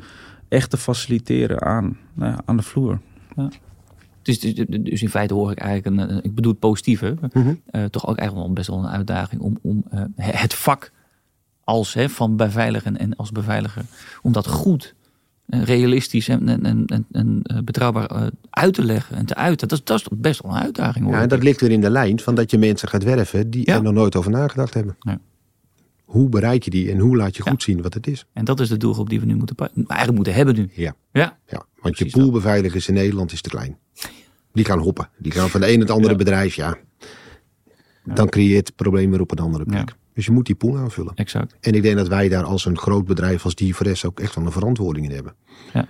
echt 0.48 0.70
te 0.70 0.78
faciliteren 0.78 1.62
aan, 1.62 1.98
nou 2.14 2.32
ja, 2.32 2.42
aan 2.46 2.58
de 2.58 2.64
vloer. 2.64 3.00
Ja. 3.36 3.50
Dus, 4.22 4.40
dus, 4.40 4.66
dus, 4.68 5.02
in 5.02 5.10
feite 5.10 5.34
hoor 5.34 5.52
ik 5.52 5.60
eigenlijk, 5.60 6.12
een, 6.12 6.24
ik 6.24 6.36
bedoel 6.36 6.52
het 6.52 6.60
positieve, 6.60 7.16
mhm. 7.34 7.54
toch 7.90 8.08
ook 8.08 8.18
eigenlijk 8.18 8.48
wel 8.48 8.54
best 8.54 8.68
wel 8.68 8.80
een 8.80 8.90
uitdaging 8.90 9.42
om, 9.42 9.58
om 9.62 9.84
het 10.16 10.54
vak 10.54 10.92
als 11.64 11.94
hè, 11.94 12.10
van 12.10 12.36
beveiligen 12.36 12.98
en 12.98 13.16
als 13.16 13.32
beveiliger, 13.32 13.86
om 14.22 14.32
dat 14.32 14.48
goed 14.48 14.96
realistisch 15.48 16.28
en, 16.28 16.50
en, 16.50 16.86
en, 16.86 17.06
en 17.12 17.40
eh, 17.44 17.58
betrouwbaar 17.64 18.06
eh, 18.06 18.28
uit 18.50 18.74
te 18.74 18.86
leggen 18.86 19.16
en 19.16 19.26
te 19.26 19.36
uiten. 19.36 19.68
Dat, 19.68 19.86
dat 19.86 20.00
is 20.00 20.08
best 20.12 20.42
wel 20.42 20.52
een 20.52 20.62
uitdaging. 20.62 21.06
Hoor. 21.06 21.14
Ja, 21.14 21.22
en 21.22 21.28
dat 21.28 21.44
ligt 21.44 21.62
weer 21.62 21.72
in 21.72 21.82
de 21.82 21.90
lijn 21.90 22.20
van 22.20 22.36
dat 22.36 22.52
je 22.52 22.58
mensen 22.58 22.88
gaat 22.88 23.04
werven 23.04 23.50
die 23.50 23.66
er 23.66 23.82
nog 23.82 23.94
nooit 23.94 24.16
over 24.16 24.32
nagedacht 24.32 24.74
hebben. 24.74 24.98
Ja. 25.00 25.20
Hoe 26.06 26.30
bereik 26.30 26.64
je 26.64 26.70
die 26.70 26.92
en 26.92 27.00
hoe 27.00 27.18
laat 27.18 27.36
je 27.36 27.42
goed 27.42 27.64
zien 27.64 27.82
wat 27.82 27.94
het 27.94 28.08
is? 28.08 28.26
En 28.34 28.46
dat 28.46 28.60
is 28.60 28.70
de 28.70 28.78
doelgroep 28.78 29.10
die 29.10 29.20
we 29.20 29.26
nu 29.26 29.36
moeten, 29.36 29.56
eigenlijk 29.58 30.12
moeten 30.12 30.34
hebben 30.34 30.56
nu. 30.56 30.70
Ja, 30.74 30.96
ja. 31.12 31.38
ja 31.48 31.66
want 31.82 31.98
je 31.98 32.10
poolbeveiligers 32.10 32.88
in 32.88 32.94
Nederland 32.94 33.32
is 33.32 33.42
te 33.42 33.50
klein. 33.50 33.78
Die 34.52 34.66
gaan 34.66 34.80
hoppen. 34.80 35.10
Die 35.18 35.32
gaan 35.32 35.50
van 35.50 35.62
de 35.62 35.72
een 35.72 35.80
het 35.80 35.90
andere 35.90 36.16
bedrijf, 36.16 36.56
ja. 36.56 36.78
Dan 38.04 38.30
creëert 38.30 38.68
het 38.68 38.76
probleem 38.76 39.12
weer 39.12 39.22
op 39.22 39.32
een 39.32 39.38
andere 39.38 39.66
plek. 39.66 39.96
Dus 40.18 40.26
je 40.26 40.32
moet 40.32 40.46
die 40.46 40.56
pool 40.56 40.78
aanvullen. 40.78 41.12
Exact. 41.16 41.56
En 41.60 41.74
ik 41.74 41.82
denk 41.82 41.98
dat 41.98 42.08
wij 42.08 42.30
daar 42.30 42.44
als 42.44 42.66
een 42.66 42.78
groot 42.78 43.06
bedrijf 43.06 43.44
als 43.44 43.56
Diveres 43.56 44.06
ook 44.06 44.20
echt 44.20 44.36
wel 44.36 44.46
een 44.46 44.52
verantwoording 44.52 45.06
in 45.06 45.12
hebben. 45.12 45.34
Ja. 45.74 45.88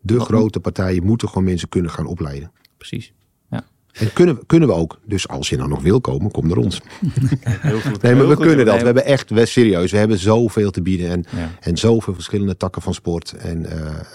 De 0.00 0.20
grote 0.20 0.60
partijen 0.60 1.04
moeten 1.04 1.28
gewoon 1.28 1.44
mensen 1.44 1.68
kunnen 1.68 1.90
gaan 1.90 2.06
opleiden. 2.06 2.52
Precies. 2.76 3.12
Ja. 3.50 3.64
En 3.92 4.12
kunnen, 4.12 4.46
kunnen 4.46 4.68
we 4.68 4.74
ook. 4.74 5.00
Dus 5.06 5.28
als 5.28 5.48
je 5.48 5.56
nou 5.56 5.68
nog 5.68 5.82
wil 5.82 6.00
komen, 6.00 6.30
kom 6.30 6.48
naar 6.48 6.56
ons. 6.56 6.80
Heel 7.42 7.80
goed. 7.80 8.02
Nee, 8.02 8.14
maar 8.14 8.28
we 8.28 8.36
kunnen 8.36 8.66
dat. 8.66 8.78
We 8.78 8.84
hebben 8.84 9.04
echt, 9.04 9.30
we, 9.30 9.46
serieus, 9.46 9.90
we 9.90 9.98
hebben 9.98 10.18
zoveel 10.18 10.70
te 10.70 10.82
bieden. 10.82 11.08
En, 11.10 11.24
en 11.60 11.76
zoveel 11.76 12.14
verschillende 12.14 12.56
takken 12.56 12.82
van 12.82 12.94
sport. 12.94 13.32
En 13.32 13.66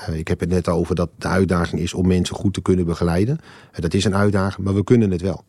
uh, 0.09 0.17
ik 0.17 0.27
heb 0.27 0.39
het 0.39 0.49
net 0.49 0.67
over 0.67 0.95
dat 0.95 1.09
de 1.17 1.27
uitdaging 1.27 1.81
is 1.81 1.93
om 1.93 2.07
mensen 2.07 2.35
goed 2.35 2.53
te 2.53 2.61
kunnen 2.61 2.85
begeleiden. 2.85 3.37
Uh, 3.41 3.79
dat 3.79 3.93
is 3.93 4.05
een 4.05 4.15
uitdaging, 4.15 4.65
maar 4.65 4.75
we 4.75 4.83
kunnen 4.83 5.11
het 5.11 5.21
wel. 5.21 5.43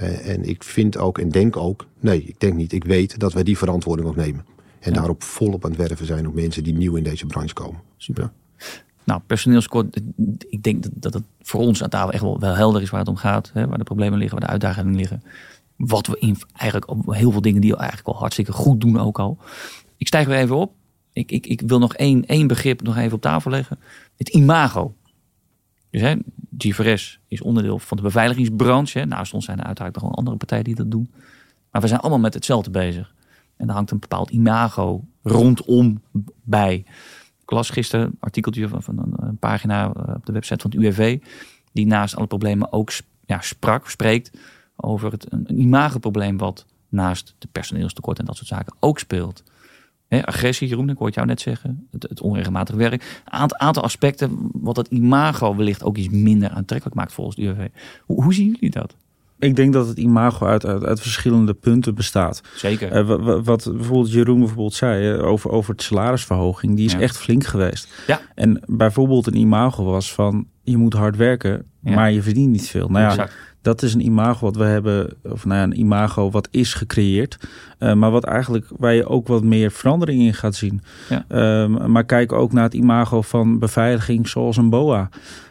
Uh, 0.00 0.28
en 0.28 0.44
ik 0.48 0.62
vind 0.62 0.96
ook 0.96 1.18
en 1.18 1.28
denk 1.28 1.56
ook, 1.56 1.86
nee, 2.00 2.22
ik 2.22 2.40
denk 2.40 2.54
niet, 2.54 2.72
ik 2.72 2.84
weet 2.84 3.18
dat 3.18 3.32
wij 3.32 3.42
die 3.42 3.58
verantwoording 3.58 4.08
ook 4.08 4.16
nemen. 4.16 4.46
En 4.80 4.92
daarop 4.92 5.22
volop 5.22 5.64
aan 5.64 5.70
het 5.70 5.88
werven 5.88 6.06
zijn 6.06 6.28
op 6.28 6.34
mensen 6.34 6.62
die 6.62 6.74
nieuw 6.74 6.96
in 6.96 7.02
deze 7.02 7.26
branche 7.26 7.54
komen. 7.54 7.80
Super. 7.96 8.32
Nou, 9.04 9.20
personeelskort, 9.26 10.00
ik 10.48 10.62
denk 10.62 10.82
dat, 10.82 10.92
dat 10.94 11.14
het 11.14 11.22
voor 11.40 11.60
ons 11.60 11.82
aan 11.82 11.88
tafel 11.88 12.12
echt 12.12 12.22
wel, 12.22 12.40
wel 12.40 12.54
helder 12.54 12.82
is 12.82 12.90
waar 12.90 13.00
het 13.00 13.08
om 13.08 13.16
gaat. 13.16 13.50
Hè, 13.54 13.66
waar 13.66 13.78
de 13.78 13.84
problemen 13.84 14.18
liggen, 14.18 14.38
waar 14.38 14.46
de 14.46 14.52
uitdagingen 14.52 14.96
liggen. 14.96 15.22
Wat 15.76 16.06
we 16.06 16.16
in 16.18 16.36
eigenlijk 16.52 16.92
heel 17.06 17.30
veel 17.30 17.40
dingen 17.40 17.60
die 17.60 17.70
we 17.70 17.76
eigenlijk 17.76 18.08
al 18.08 18.16
hartstikke 18.16 18.52
goed 18.52 18.80
doen 18.80 18.98
ook 19.00 19.18
al. 19.18 19.38
Ik 19.96 20.06
stijg 20.06 20.26
weer 20.26 20.36
even 20.36 20.56
op. 20.56 20.72
Ik, 21.12 21.30
ik, 21.30 21.46
ik 21.46 21.60
wil 21.60 21.78
nog 21.78 21.94
één, 21.94 22.26
één 22.26 22.46
begrip 22.46 22.82
nog 22.82 22.96
even 22.96 23.12
op 23.12 23.20
tafel 23.20 23.50
leggen. 23.50 23.78
Het 24.16 24.28
imago. 24.28 24.94
Dus 25.92 26.00
hè, 26.00 26.14
is 27.28 27.40
onderdeel 27.40 27.78
van 27.78 27.96
de 27.96 28.02
beveiligingsbranche. 28.02 29.04
Naast 29.04 29.34
ons 29.34 29.44
zijn 29.44 29.58
er 29.58 29.64
uiteraard 29.64 29.94
nog 29.94 30.14
andere 30.16 30.36
partijen 30.36 30.64
die 30.64 30.74
dat 30.74 30.90
doen. 30.90 31.10
Maar 31.70 31.80
we 31.80 31.88
zijn 31.88 32.00
allemaal 32.00 32.18
met 32.18 32.34
hetzelfde 32.34 32.70
bezig. 32.70 33.14
En 33.56 33.66
daar 33.66 33.76
hangt 33.76 33.90
een 33.90 33.98
bepaald 33.98 34.30
imago 34.30 35.04
rondom 35.22 36.02
bij. 36.42 36.84
Ik 37.42 37.50
las 37.50 37.70
gisteren 37.70 38.06
een 38.06 38.16
artikeltje 38.20 38.68
van, 38.68 39.14
een, 39.20 39.38
pagina 39.38 39.92
eh, 39.94 40.14
op 40.14 40.26
de 40.26 40.32
website 40.32 40.60
van 40.60 40.70
het 40.70 40.80
UWV. 40.80 41.18
Die 41.72 41.86
naast 41.86 42.16
alle 42.16 42.26
problemen 42.26 42.72
ook 42.72 42.90
ja, 43.24 43.40
sprak, 43.40 43.88
spreekt 43.88 44.38
over 44.76 45.12
het, 45.12 45.32
een, 45.32 45.44
een 45.46 45.60
imagoprobleem 45.60 46.38
wat 46.38 46.66
naast 46.88 47.34
de 47.38 47.48
personeelstekort 47.52 48.18
en 48.18 48.24
dat 48.24 48.36
soort 48.36 48.48
zaken 48.48 48.76
ook 48.80 48.98
speelt 48.98 49.42
agressie, 50.20 50.68
Jeroen, 50.68 50.88
ik 50.88 50.98
hoorde 50.98 51.14
jou 51.14 51.26
net 51.26 51.40
zeggen. 51.40 51.86
Het, 51.90 52.02
het 52.02 52.20
onregelmatig 52.20 52.74
werk. 52.74 53.22
Een 53.24 53.32
aantal, 53.32 53.58
aantal, 53.58 53.82
aspecten 53.82 54.50
wat 54.52 54.76
het 54.76 54.88
imago 54.88 55.56
wellicht 55.56 55.82
ook 55.82 55.96
iets 55.96 56.08
minder 56.08 56.50
aantrekkelijk 56.50 56.96
maakt 56.96 57.12
volgens 57.12 57.36
de 57.36 57.42
UWV. 57.42 57.68
Hoe, 58.04 58.22
hoe 58.22 58.34
zien 58.34 58.50
jullie 58.52 58.70
dat? 58.70 58.96
Ik 59.38 59.56
denk 59.56 59.72
dat 59.72 59.86
het 59.86 59.98
imago 59.98 60.46
uit, 60.46 60.66
uit, 60.66 61.00
verschillende 61.00 61.54
punten 61.54 61.94
bestaat. 61.94 62.42
Zeker. 62.54 63.08
Uh, 63.08 63.42
wat, 63.44 63.70
bijvoorbeeld 63.74 64.12
Jeroen 64.12 64.38
bijvoorbeeld 64.38 64.74
zei 64.74 65.16
over, 65.16 65.50
over 65.50 65.72
het 65.72 65.82
salarisverhoging, 65.82 66.76
die 66.76 66.86
is 66.86 66.94
echt 66.94 67.18
flink 67.18 67.44
geweest. 67.44 67.88
Ja. 68.06 68.20
En 68.34 68.62
bijvoorbeeld 68.66 69.26
een 69.26 69.36
imago 69.36 69.84
was 69.84 70.12
van 70.12 70.46
je 70.62 70.76
moet 70.76 70.92
hard 70.92 71.16
werken, 71.16 71.64
maar 71.80 72.12
je 72.12 72.22
verdient 72.22 72.50
niet 72.50 72.68
veel. 72.68 72.88
Nou 72.88 73.16
ja, 73.16 73.28
dat 73.62 73.82
is 73.82 73.94
een 73.94 74.04
imago 74.04 74.44
wat 74.44 74.56
we 74.56 74.64
hebben, 74.64 75.16
of 75.22 75.44
nou 75.44 75.58
ja, 75.58 75.64
een 75.64 75.78
imago 75.78 76.30
wat 76.30 76.48
is 76.50 76.74
gecreëerd. 76.74 77.38
Uh, 77.78 77.92
maar 77.92 78.10
wat 78.10 78.24
eigenlijk 78.24 78.66
waar 78.76 78.94
je 78.94 79.06
ook 79.06 79.28
wat 79.28 79.42
meer 79.44 79.70
verandering 79.70 80.22
in 80.22 80.34
gaat 80.34 80.54
zien. 80.54 80.82
Ja. 81.08 81.24
Uh, 81.28 81.86
maar 81.86 82.04
kijk 82.04 82.32
ook 82.32 82.52
naar 82.52 82.64
het 82.64 82.74
imago 82.74 83.22
van 83.22 83.58
beveiliging 83.58 84.28
zoals 84.28 84.56
een 84.56 84.70
BOA. 84.70 85.08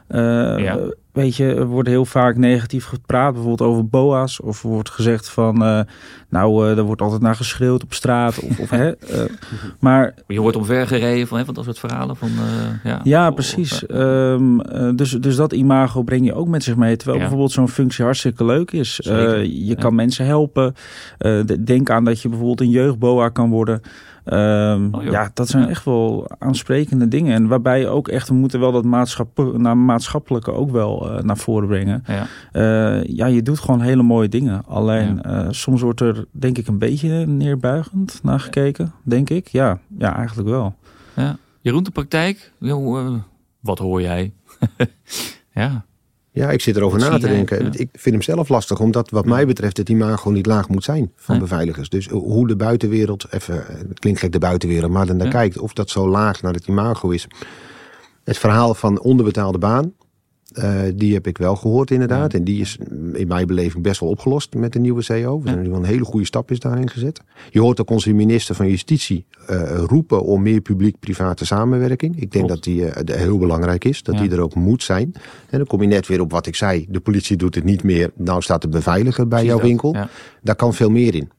Uh, 0.09 0.19
ja 0.59 0.77
weet 1.11 1.35
je, 1.35 1.55
er 1.55 1.65
wordt 1.65 1.89
heel 1.89 2.05
vaak 2.05 2.37
negatief 2.37 2.85
gepraat, 2.85 3.33
bijvoorbeeld 3.33 3.69
over 3.69 3.87
boa's. 3.87 4.41
Of 4.41 4.63
er 4.63 4.69
wordt 4.69 4.89
gezegd 4.89 5.29
van, 5.29 5.63
uh, 5.63 5.79
nou, 6.29 6.65
uh, 6.65 6.77
er 6.77 6.83
wordt 6.83 7.01
altijd 7.01 7.21
naar 7.21 7.35
geschreeuwd 7.35 7.83
op 7.83 7.93
straat. 7.93 8.39
Of, 8.39 8.59
of, 8.59 8.69
hè, 8.69 8.87
uh, 8.87 9.19
maar, 9.79 10.13
je 10.27 10.41
wordt 10.41 10.57
omvergereden 10.57 11.27
van, 11.27 11.37
hè, 11.37 11.45
van 11.45 11.53
dat 11.53 11.63
soort 11.63 11.79
verhalen. 11.79 12.15
Van, 12.15 12.29
ja, 12.83 12.99
ja, 13.03 13.31
precies. 13.31 13.83
Um, 13.89 14.61
dus, 14.95 15.11
dus 15.11 15.35
dat 15.35 15.53
imago 15.53 16.03
breng 16.03 16.25
je 16.25 16.33
ook 16.33 16.47
met 16.47 16.63
zich 16.63 16.75
mee. 16.75 16.95
Terwijl 16.95 17.17
ja. 17.17 17.23
bijvoorbeeld 17.23 17.53
zo'n 17.53 17.69
functie 17.69 18.03
hartstikke 18.03 18.45
leuk 18.45 18.71
is. 18.71 18.99
je 19.43 19.75
kan 19.79 19.95
mensen 19.95 20.25
helpen. 20.25 20.75
denk 21.63 21.89
aan 21.89 22.05
dat 22.05 22.21
je 22.21 22.29
bijvoorbeeld 22.29 22.61
een 22.61 22.69
jeugdboa 22.69 23.29
kan 23.29 23.49
worden. 23.49 23.81
Um, 24.25 24.93
oh, 24.93 25.03
ja, 25.03 25.31
dat 25.33 25.49
zijn 25.49 25.67
echt 25.67 25.85
wel 25.85 26.29
aansprekende 26.39 27.07
dingen. 27.07 27.33
En 27.33 27.47
waarbij 27.47 27.79
je 27.79 27.87
ook 27.87 28.07
echt, 28.07 28.27
we 28.27 28.33
moeten 28.33 28.59
wel 28.59 28.71
dat 28.71 28.83
maatschappelijke, 28.83 29.57
naar 29.57 29.77
maatschappelijke 29.77 30.51
ook 30.51 30.71
wel 30.71 31.11
uh, 31.11 31.23
naar 31.23 31.37
voren 31.37 31.67
brengen. 31.67 32.03
Ja. 32.07 32.27
Uh, 32.53 33.03
ja, 33.03 33.25
je 33.25 33.41
doet 33.41 33.59
gewoon 33.59 33.81
hele 33.81 34.03
mooie 34.03 34.29
dingen. 34.29 34.65
Alleen 34.65 35.19
ja. 35.23 35.43
uh, 35.43 35.47
soms 35.49 35.81
wordt 35.81 35.99
er 35.99 36.25
denk 36.31 36.57
ik 36.57 36.67
een 36.67 36.77
beetje 36.77 37.25
neerbuigend 37.25 38.19
naar 38.23 38.39
gekeken, 38.39 38.93
denk 39.03 39.29
ik. 39.29 39.47
Ja, 39.47 39.79
ja 39.97 40.15
eigenlijk 40.15 40.49
wel. 40.49 40.75
Ja. 41.15 41.37
Jeroen, 41.61 41.83
de 41.83 41.91
praktijk, 41.91 42.51
wat 43.59 43.79
hoor 43.79 44.01
jij? 44.01 44.33
ja. 45.53 45.85
Ja, 46.33 46.49
ik 46.49 46.61
zit 46.61 46.75
erover 46.75 46.99
na 46.99 47.17
te 47.17 47.27
denken. 47.27 47.65
Ik 47.65 47.89
vind 47.91 48.15
hem 48.15 48.21
zelf 48.21 48.49
lastig, 48.49 48.79
omdat 48.79 49.09
wat 49.09 49.25
mij 49.25 49.45
betreft 49.45 49.77
het 49.77 49.89
imago 49.89 50.29
niet 50.29 50.45
laag 50.45 50.69
moet 50.69 50.83
zijn 50.83 51.11
van 51.15 51.39
beveiligers. 51.39 51.89
Dus 51.89 52.07
hoe 52.07 52.47
de 52.47 52.55
buitenwereld, 52.55 53.25
even, 53.29 53.65
het 53.87 53.99
klinkt 53.99 54.19
gek 54.19 54.31
de 54.31 54.39
buitenwereld, 54.39 54.91
maar 54.91 55.05
dan 55.05 55.17
naar 55.17 55.27
kijkt 55.27 55.57
of 55.57 55.73
dat 55.73 55.89
zo 55.89 56.09
laag 56.09 56.41
naar 56.41 56.53
het 56.53 56.67
imago 56.67 57.09
is. 57.09 57.27
Het 58.23 58.37
verhaal 58.37 58.73
van 58.73 58.99
onderbetaalde 58.99 59.57
baan, 59.57 59.93
uh, 60.53 60.81
die 60.95 61.13
heb 61.13 61.27
ik 61.27 61.37
wel 61.37 61.55
gehoord 61.55 61.91
inderdaad. 61.91 62.33
En 62.33 62.43
die 62.43 62.61
is 62.61 62.77
in 63.13 63.27
mijn 63.27 63.47
beleving 63.47 63.83
best 63.83 63.99
wel 63.99 64.09
opgelost 64.09 64.53
met 64.53 64.73
de 64.73 64.79
nieuwe 64.79 65.01
CEO. 65.01 65.41
We 65.41 65.47
zijn 65.49 65.61
nu 65.61 65.69
wel 65.69 65.77
een 65.77 65.85
hele 65.85 66.05
goede 66.05 66.25
stap 66.25 66.51
is 66.51 66.59
daarin 66.59 66.89
gezet. 66.89 67.21
Je 67.49 67.59
hoort 67.59 67.81
ook 67.81 67.89
onze 67.89 68.13
minister 68.13 68.55
van 68.55 68.69
Justitie 68.69 69.25
uh, 69.49 69.77
roepen 69.77 70.23
om 70.23 70.41
meer 70.41 70.61
publiek-private 70.61 71.45
samenwerking. 71.45 72.21
Ik 72.21 72.31
denk 72.31 72.47
dat 72.47 72.63
die 72.63 72.81
uh, 72.81 72.91
heel 73.05 73.37
belangrijk 73.37 73.85
is. 73.85 74.03
Dat 74.03 74.15
ja. 74.15 74.21
die 74.21 74.31
er 74.31 74.41
ook 74.41 74.55
moet 74.55 74.83
zijn. 74.83 75.11
En 75.49 75.57
dan 75.57 75.67
kom 75.67 75.81
je 75.81 75.87
net 75.87 76.07
weer 76.07 76.21
op 76.21 76.31
wat 76.31 76.47
ik 76.47 76.55
zei. 76.55 76.85
De 76.89 76.99
politie 76.99 77.37
doet 77.37 77.55
het 77.55 77.63
niet 77.63 77.83
meer. 77.83 78.11
Nou 78.15 78.41
staat 78.41 78.61
de 78.61 78.69
beveiliger 78.69 79.27
bij 79.27 79.39
Precies 79.39 79.57
jouw 79.57 79.67
winkel. 79.67 79.93
Ja. 79.93 80.09
Daar 80.41 80.55
kan 80.55 80.73
veel 80.73 80.89
meer 80.89 81.15
in. 81.15 81.29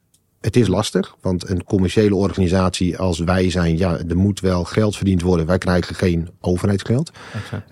Het 0.43 0.55
is 0.55 0.67
lastig, 0.67 1.15
want 1.21 1.49
een 1.49 1.63
commerciële 1.63 2.15
organisatie 2.15 2.97
als 2.97 3.19
wij 3.19 3.49
zijn, 3.49 3.77
ja, 3.77 3.97
er 4.07 4.17
moet 4.17 4.39
wel 4.39 4.63
geld 4.63 4.95
verdiend 4.95 5.21
worden. 5.21 5.45
Wij 5.45 5.57
krijgen 5.57 5.95
geen 5.95 6.29
overheidsgeld. 6.39 7.11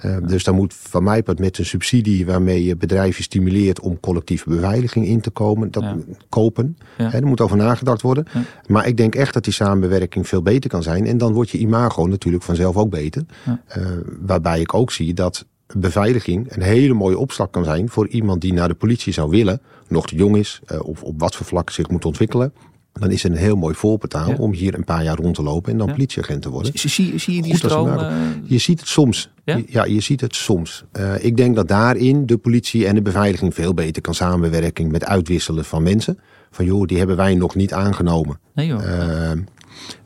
Uh, 0.05 0.17
dus 0.27 0.43
daar 0.43 0.53
moet 0.53 0.73
van 0.73 1.03
mij 1.03 1.23
met 1.37 1.57
een 1.57 1.65
subsidie 1.65 2.25
waarmee 2.25 2.63
je 2.65 2.75
bedrijven 2.75 3.23
stimuleert 3.23 3.79
om 3.79 3.99
collectieve 3.99 4.49
beveiliging 4.49 5.05
in 5.05 5.21
te 5.21 5.29
komen, 5.29 5.71
dat 5.71 5.85
kopen. 6.29 6.77
Ja. 6.97 7.13
er 7.13 7.25
moet 7.25 7.41
over 7.41 7.57
nagedacht 7.57 8.01
worden. 8.01 8.25
Maar 8.67 8.87
ik 8.87 8.97
denk 8.97 9.15
echt 9.15 9.33
dat 9.33 9.43
die 9.43 9.53
samenwerking 9.53 10.27
veel 10.27 10.41
beter 10.41 10.69
kan 10.69 10.83
zijn. 10.83 11.05
En 11.05 11.17
dan 11.17 11.33
wordt 11.33 11.49
je 11.49 11.57
imago 11.57 12.07
natuurlijk 12.07 12.43
vanzelf 12.43 12.75
ook 12.75 12.89
beter. 12.89 13.25
Uh, 13.47 13.85
waarbij 14.21 14.59
ik 14.59 14.73
ook 14.73 14.91
zie 14.91 15.13
dat 15.13 15.45
beveiliging 15.75 16.55
een 16.55 16.61
hele 16.61 16.93
mooie 16.93 17.17
opslag 17.17 17.49
kan 17.49 17.63
zijn 17.63 17.89
voor 17.89 18.07
iemand 18.07 18.41
die 18.41 18.53
naar 18.53 18.67
de 18.67 18.73
politie 18.73 19.13
zou 19.13 19.29
willen, 19.29 19.61
nog 19.87 20.07
te 20.07 20.15
jong 20.15 20.37
is, 20.37 20.61
uh, 20.71 20.79
of 20.83 21.03
op 21.03 21.19
wat 21.19 21.35
voor 21.35 21.45
vlak 21.45 21.69
zich 21.69 21.89
moet 21.89 22.05
ontwikkelen. 22.05 22.53
Dan 22.93 23.11
is 23.11 23.23
het 23.23 23.31
een 23.31 23.37
heel 23.37 23.55
mooi 23.55 23.75
voorbetaal 23.75 24.33
om 24.33 24.53
hier 24.53 24.73
een 24.73 24.83
paar 24.83 25.03
jaar 25.03 25.17
rond 25.17 25.35
te 25.35 25.43
lopen 25.43 25.71
en 25.71 25.77
dan 25.77 25.91
politieagent 25.91 26.41
te 26.41 26.49
worden. 26.49 26.71
Zie, 26.79 27.19
zie 27.19 27.35
je 27.35 27.41
die 27.41 27.55
stroom? 27.55 27.87
Uh... 27.87 28.11
Je 28.43 28.57
ziet 28.57 28.79
het 28.79 28.89
soms. 28.89 29.29
Ja, 29.43 29.61
ja 29.67 29.85
je 29.85 29.99
ziet 29.99 30.21
het 30.21 30.35
soms. 30.35 30.83
Uh, 30.99 31.23
ik 31.23 31.37
denk 31.37 31.55
dat 31.55 31.67
daarin 31.67 32.25
de 32.25 32.37
politie 32.37 32.87
en 32.87 32.95
de 32.95 33.01
beveiliging 33.01 33.53
veel 33.53 33.73
beter 33.73 34.01
kan 34.01 34.13
samenwerken 34.13 34.91
met 34.91 35.05
uitwisselen 35.05 35.65
van 35.65 35.83
mensen. 35.83 36.19
Van 36.51 36.65
joh, 36.65 36.85
die 36.85 36.97
hebben 36.97 37.15
wij 37.15 37.35
nog 37.35 37.55
niet 37.55 37.73
aangenomen. 37.73 38.39
Nee 38.53 38.67
joh. 38.67 38.81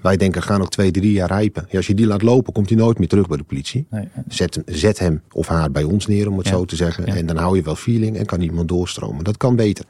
Wij 0.01 0.17
denken, 0.17 0.43
ga 0.43 0.57
nog 0.57 0.69
twee, 0.69 0.91
drie 0.91 1.11
jaar 1.11 1.27
rijpen. 1.27 1.65
Ja, 1.69 1.77
als 1.77 1.87
je 1.87 1.93
die 1.93 2.07
laat 2.07 2.21
lopen, 2.21 2.53
komt 2.53 2.69
hij 2.69 2.77
nooit 2.77 2.99
meer 2.99 3.07
terug 3.07 3.27
bij 3.27 3.37
de 3.37 3.43
politie. 3.43 3.85
Nee. 3.89 4.07
Zet, 4.27 4.61
zet 4.65 4.99
hem 4.99 5.21
of 5.31 5.47
haar 5.47 5.71
bij 5.71 5.83
ons 5.83 6.07
neer, 6.07 6.29
om 6.29 6.37
het 6.37 6.47
zo 6.47 6.65
te 6.65 6.75
zeggen. 6.75 7.05
En 7.05 7.25
dan 7.25 7.37
hou 7.37 7.55
je 7.55 7.61
wel 7.61 7.75
feeling 7.75 8.17
en 8.17 8.25
kan 8.25 8.41
iemand 8.41 8.67
doorstromen. 8.67 9.23
Dat 9.23 9.37
kan 9.37 9.55
beter. 9.55 9.85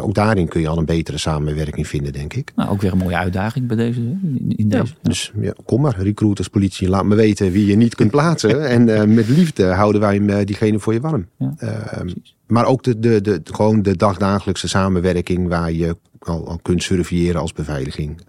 Ook 0.00 0.14
daarin 0.14 0.48
kun 0.48 0.60
je 0.60 0.68
al 0.68 0.78
een 0.78 0.84
betere 0.84 1.18
samenwerking 1.18 1.88
vinden, 1.88 2.12
denk 2.12 2.34
ik. 2.34 2.52
Nou, 2.56 2.70
ook 2.70 2.80
weer 2.80 2.92
een 2.92 2.98
mooie 2.98 3.16
uitdaging 3.16 3.66
bij 3.66 3.76
deze. 3.76 4.00
In, 4.48 4.68
deze. 4.68 4.94
Dus 5.02 5.32
ja, 5.40 5.52
kom 5.64 5.80
maar, 5.80 5.96
recruiters, 5.98 6.48
politie, 6.48 6.88
laat 6.88 7.04
me 7.04 7.14
weten 7.14 7.52
wie 7.52 7.66
je 7.66 7.76
niet 7.76 7.94
kunt 7.94 8.10
plaatsen. 8.10 8.68
en 8.88 9.14
met 9.14 9.28
liefde 9.28 9.64
houden 9.64 10.00
wij 10.00 10.44
diegene 10.44 10.78
voor 10.78 10.92
je 10.92 11.00
warm. 11.00 11.26
Ehm, 11.56 12.08
maar 12.46 12.66
ook 12.66 12.82
de, 12.82 12.98
de, 12.98 13.20
de, 13.20 13.40
gewoon 13.44 13.82
de 13.82 13.96
dagdagelijkse 13.96 14.68
samenwerking 14.68 15.48
waar 15.48 15.72
je 15.72 15.96
al, 16.18 16.48
al 16.48 16.58
kunt 16.62 16.82
surveilleren 16.82 17.40
als 17.40 17.52
beveiliging. 17.52 18.20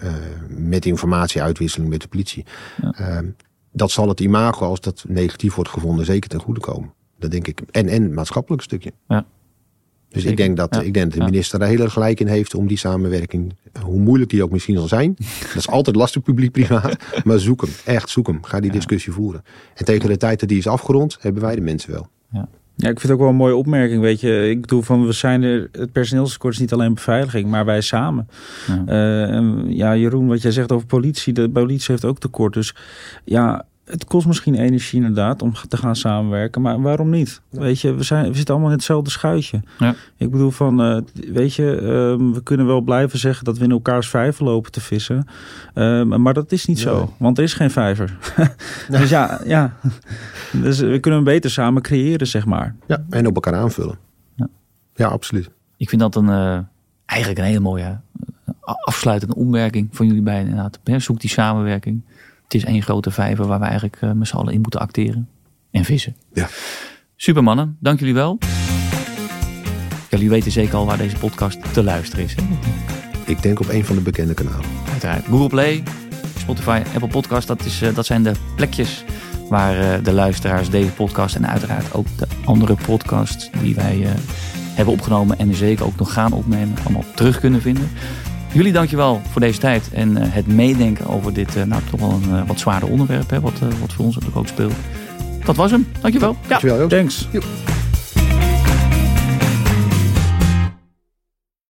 met 0.48 0.86
informatieuitwisseling 0.86 1.90
met 1.90 2.02
de 2.02 2.08
politie. 2.08 2.46
Ehm, 2.92 3.26
dat 3.72 3.92
zal 3.92 4.08
het 4.08 4.20
imago, 4.20 4.66
als 4.66 4.82
dat 4.82 5.06
negatief 5.08 5.56
wordt 5.56 5.70
gevonden, 5.70 6.06
zeker 6.06 6.30
ten 6.30 6.40
goede 6.40 6.60
komen. 6.60 6.94
Dat 7.20 7.32
denk 7.32 7.48
ik. 7.48 7.62
En, 7.72 7.88
en 7.88 8.14
maatschappelijk 8.14 8.62
stukje. 8.64 8.92
Ja. 9.08 9.26
Dus 10.14 10.26
ik 10.26 10.38
denk, 10.38 10.58
dat, 10.58 10.76
ik 10.84 10.94
denk 10.94 11.10
dat 11.10 11.20
de 11.20 11.26
minister 11.26 11.60
daar 11.60 11.68
heel 11.68 11.80
erg 11.80 11.94
gelijk 11.94 12.20
in 12.20 12.28
heeft 12.28 12.56
om 12.56 12.68
die 12.68 12.78
samenwerking, 12.78 13.54
hoe 13.82 14.00
moeilijk 14.00 14.30
die 14.30 14.44
ook 14.44 14.52
misschien 14.52 14.78
zal 14.78 14.88
zijn. 14.88 15.16
dat 15.48 15.56
is 15.56 15.70
altijd 15.70 15.96
lastig 15.96 16.22
publiek-privaat. 16.22 16.96
maar 17.24 17.40
zoek 17.40 17.62
hem, 17.62 17.72
echt 17.86 18.10
zoek 18.10 18.28
hem. 18.28 18.44
Ga 18.44 18.60
die 18.60 18.72
discussie 18.72 19.14
voeren. 19.14 19.44
En 19.76 19.86
tegen 19.86 20.10
de 20.10 20.18
tijd 20.18 20.40
dat 20.40 20.50
die 20.50 20.58
is 20.58 20.68
afgerond, 20.68 21.18
hebben 21.20 21.42
wij 21.42 21.56
de 21.56 21.62
mensen 21.62 21.92
wel. 21.92 22.08
Ja. 22.32 22.48
Ja, 22.76 22.90
ik 22.90 23.00
vind 23.00 23.02
het 23.02 23.12
ook 23.12 23.20
wel 23.20 23.30
een 23.30 23.36
mooie 23.36 23.56
opmerking. 23.56 24.02
Weet 24.02 24.20
je, 24.20 24.50
ik 24.50 24.62
bedoel 24.62 24.82
van 24.82 25.06
we 25.06 25.12
zijn 25.12 25.44
er, 25.44 25.70
het 25.72 25.92
personeelstekort 25.92 26.54
is 26.54 26.60
niet 26.60 26.74
alleen 26.74 26.94
beveiliging, 26.94 27.50
maar 27.50 27.66
wij 27.66 27.82
samen. 27.82 28.28
Ja. 28.86 29.34
Uh, 29.34 29.76
ja, 29.76 29.96
Jeroen, 29.96 30.28
wat 30.28 30.42
jij 30.42 30.52
zegt 30.52 30.72
over 30.72 30.88
politie, 30.88 31.34
de 31.34 31.50
politie 31.50 31.92
heeft 31.92 32.06
ook 32.06 32.20
tekort. 32.20 32.54
Dus 32.54 32.76
ja, 33.24 33.66
het 33.86 34.06
kost 34.06 34.28
misschien 34.28 34.56
energie 34.56 35.00
inderdaad 35.00 35.42
om 35.42 35.54
te 35.68 35.78
gaan 35.78 35.96
samenwerken, 35.96 36.62
maar 36.62 36.82
waarom 36.82 37.10
niet? 37.10 37.42
Weet 37.50 37.82
je, 37.82 37.94
we, 37.94 38.04
zijn, 38.04 38.28
we 38.28 38.36
zitten 38.36 38.54
allemaal 38.54 38.72
in 38.72 38.78
hetzelfde 38.78 39.10
schuitje. 39.10 39.62
Ja. 39.80 39.96
Ik 40.18 40.32
bedoel 40.32 40.52
van, 40.52 40.82
uh, 40.82 41.02
weet 41.32 41.54
je, 41.54 41.76
uh, 41.76 42.34
we 42.34 42.44
kunnen 42.44 42.66
wel 42.66 42.82
blijven 42.82 43.20
zeggen 43.20 43.46
dat 43.46 43.58
we 43.58 43.64
in 43.64 43.72
elkaars 43.72 44.10
vijver 44.10 44.46
lopen 44.46 44.72
te 44.72 44.82
vissen, 44.82 45.28
uh, 45.76 46.04
maar 46.04 46.34
dat 46.34 46.52
is 46.52 46.66
niet 46.66 46.80
zo, 46.80 47.14
want 47.18 47.38
er 47.38 47.44
is 47.44 47.54
geen 47.54 47.72
vijver. 47.72 48.18
dus 48.90 49.10
ja, 49.10 49.42
ja, 49.46 49.74
dus 50.52 50.80
we 50.80 51.00
kunnen 51.00 51.24
hem 51.24 51.34
beter 51.34 51.52
samen 51.52 51.82
creëren, 51.82 52.28
zeg 52.28 52.46
maar. 52.46 52.76
Ja, 52.88 53.06
en 53.10 53.28
op 53.28 53.36
elkaar 53.36 53.56
aanvullen. 53.56 53.98
Ja, 54.36 54.48
ja 54.96 55.08
absoluut. 55.08 55.50
Ik 55.78 55.90
vind 55.90 56.02
dat 56.02 56.16
een, 56.16 56.28
uh, 56.28 56.60
eigenlijk 57.06 57.40
een 57.40 57.46
hele 57.46 57.60
mooie 57.60 58.00
afsluitende 58.62 59.36
opmerking 59.36 59.88
van 59.92 60.08
jullie 60.08 60.22
beiden. 60.22 60.50
Inderdaad, 60.50 61.04
zoek 61.04 61.20
die 61.20 61.30
samenwerking 61.30 62.04
het 62.54 62.62
is 62.62 62.68
één 62.68 62.82
grote 62.82 63.12
vijver 63.12 63.48
waar 63.48 63.60
we 63.60 63.66
eigenlijk 63.66 64.02
uh, 64.02 64.12
met 64.12 64.28
z'n 64.28 64.36
allen 64.36 64.54
in 64.54 64.62
moeten 64.62 64.80
acteren. 64.80 65.30
En 65.72 65.86
vissen. 65.86 66.16
Ja. 66.34 66.48
Supermannen, 67.16 67.78
dank 67.80 68.00
jullie 68.00 68.14
wel. 68.14 68.38
Jullie 70.10 70.30
weten 70.30 70.52
zeker 70.52 70.76
al 70.76 70.86
waar 70.86 70.98
deze 70.98 71.18
podcast 71.18 71.74
te 71.74 71.84
luisteren 71.84 72.26
is. 72.26 72.36
Hè? 72.36 72.44
Ik 73.26 73.42
denk 73.42 73.60
op 73.60 73.70
een 73.70 73.86
van 73.86 73.96
de 73.96 74.02
bekende 74.02 74.34
kanalen. 74.34 74.66
Uiteraard. 74.92 75.26
Google 75.26 75.48
Play, 75.48 75.84
Spotify, 76.38 76.82
Apple 76.94 77.08
Podcast. 77.08 77.48
Dat, 77.48 77.66
is, 77.66 77.82
uh, 77.82 77.96
dat 77.96 78.06
zijn 78.06 78.24
de 78.24 78.32
plekjes 78.56 79.04
waar 79.50 79.80
uh, 79.80 80.04
de 80.04 80.14
luisteraars 80.14 80.70
deze 80.70 80.92
podcast 80.92 81.36
en 81.36 81.48
uiteraard 81.48 81.94
ook 81.94 82.08
de 82.18 82.28
andere 82.46 82.76
podcasts 82.86 83.50
die 83.62 83.76
wij 83.76 84.08
hebben 84.76 84.94
opgenomen 84.94 85.38
en 85.38 85.56
zeker 85.56 85.86
ook 85.86 85.96
nog 85.96 86.14
gaan 86.14 86.34
opnemen, 86.34 86.78
allemaal 86.84 87.06
terug 87.16 87.40
kunnen 87.40 87.62
vinden. 87.62 87.90
Jullie 88.54 88.72
dankjewel 88.72 89.22
voor 89.32 89.42
deze 89.42 89.60
tijd 89.60 89.90
en 89.94 90.10
uh, 90.10 90.18
het 90.24 90.48
meedenken 90.48 91.08
over 91.08 91.34
dit 91.34 91.56
uh, 91.56 91.64
nou, 91.64 91.82
toch 91.90 92.00
wel 92.00 92.12
een 92.12 92.30
uh, 92.30 92.48
wat 92.48 92.60
zwaarder 92.60 92.90
onderwerp, 92.90 93.30
hè, 93.30 93.40
wat, 93.40 93.60
wat 93.80 93.94
voor 93.94 94.06
ons 94.06 94.16
natuurlijk 94.16 94.42
ook 94.42 94.48
speelt. 94.48 94.74
Dat 95.46 95.56
was 95.56 95.72
hem. 95.72 95.88
Dankjewel. 96.02 96.38
Ja. 96.42 96.48
Dankjewel. 96.48 96.88
Thanks. 96.88 97.28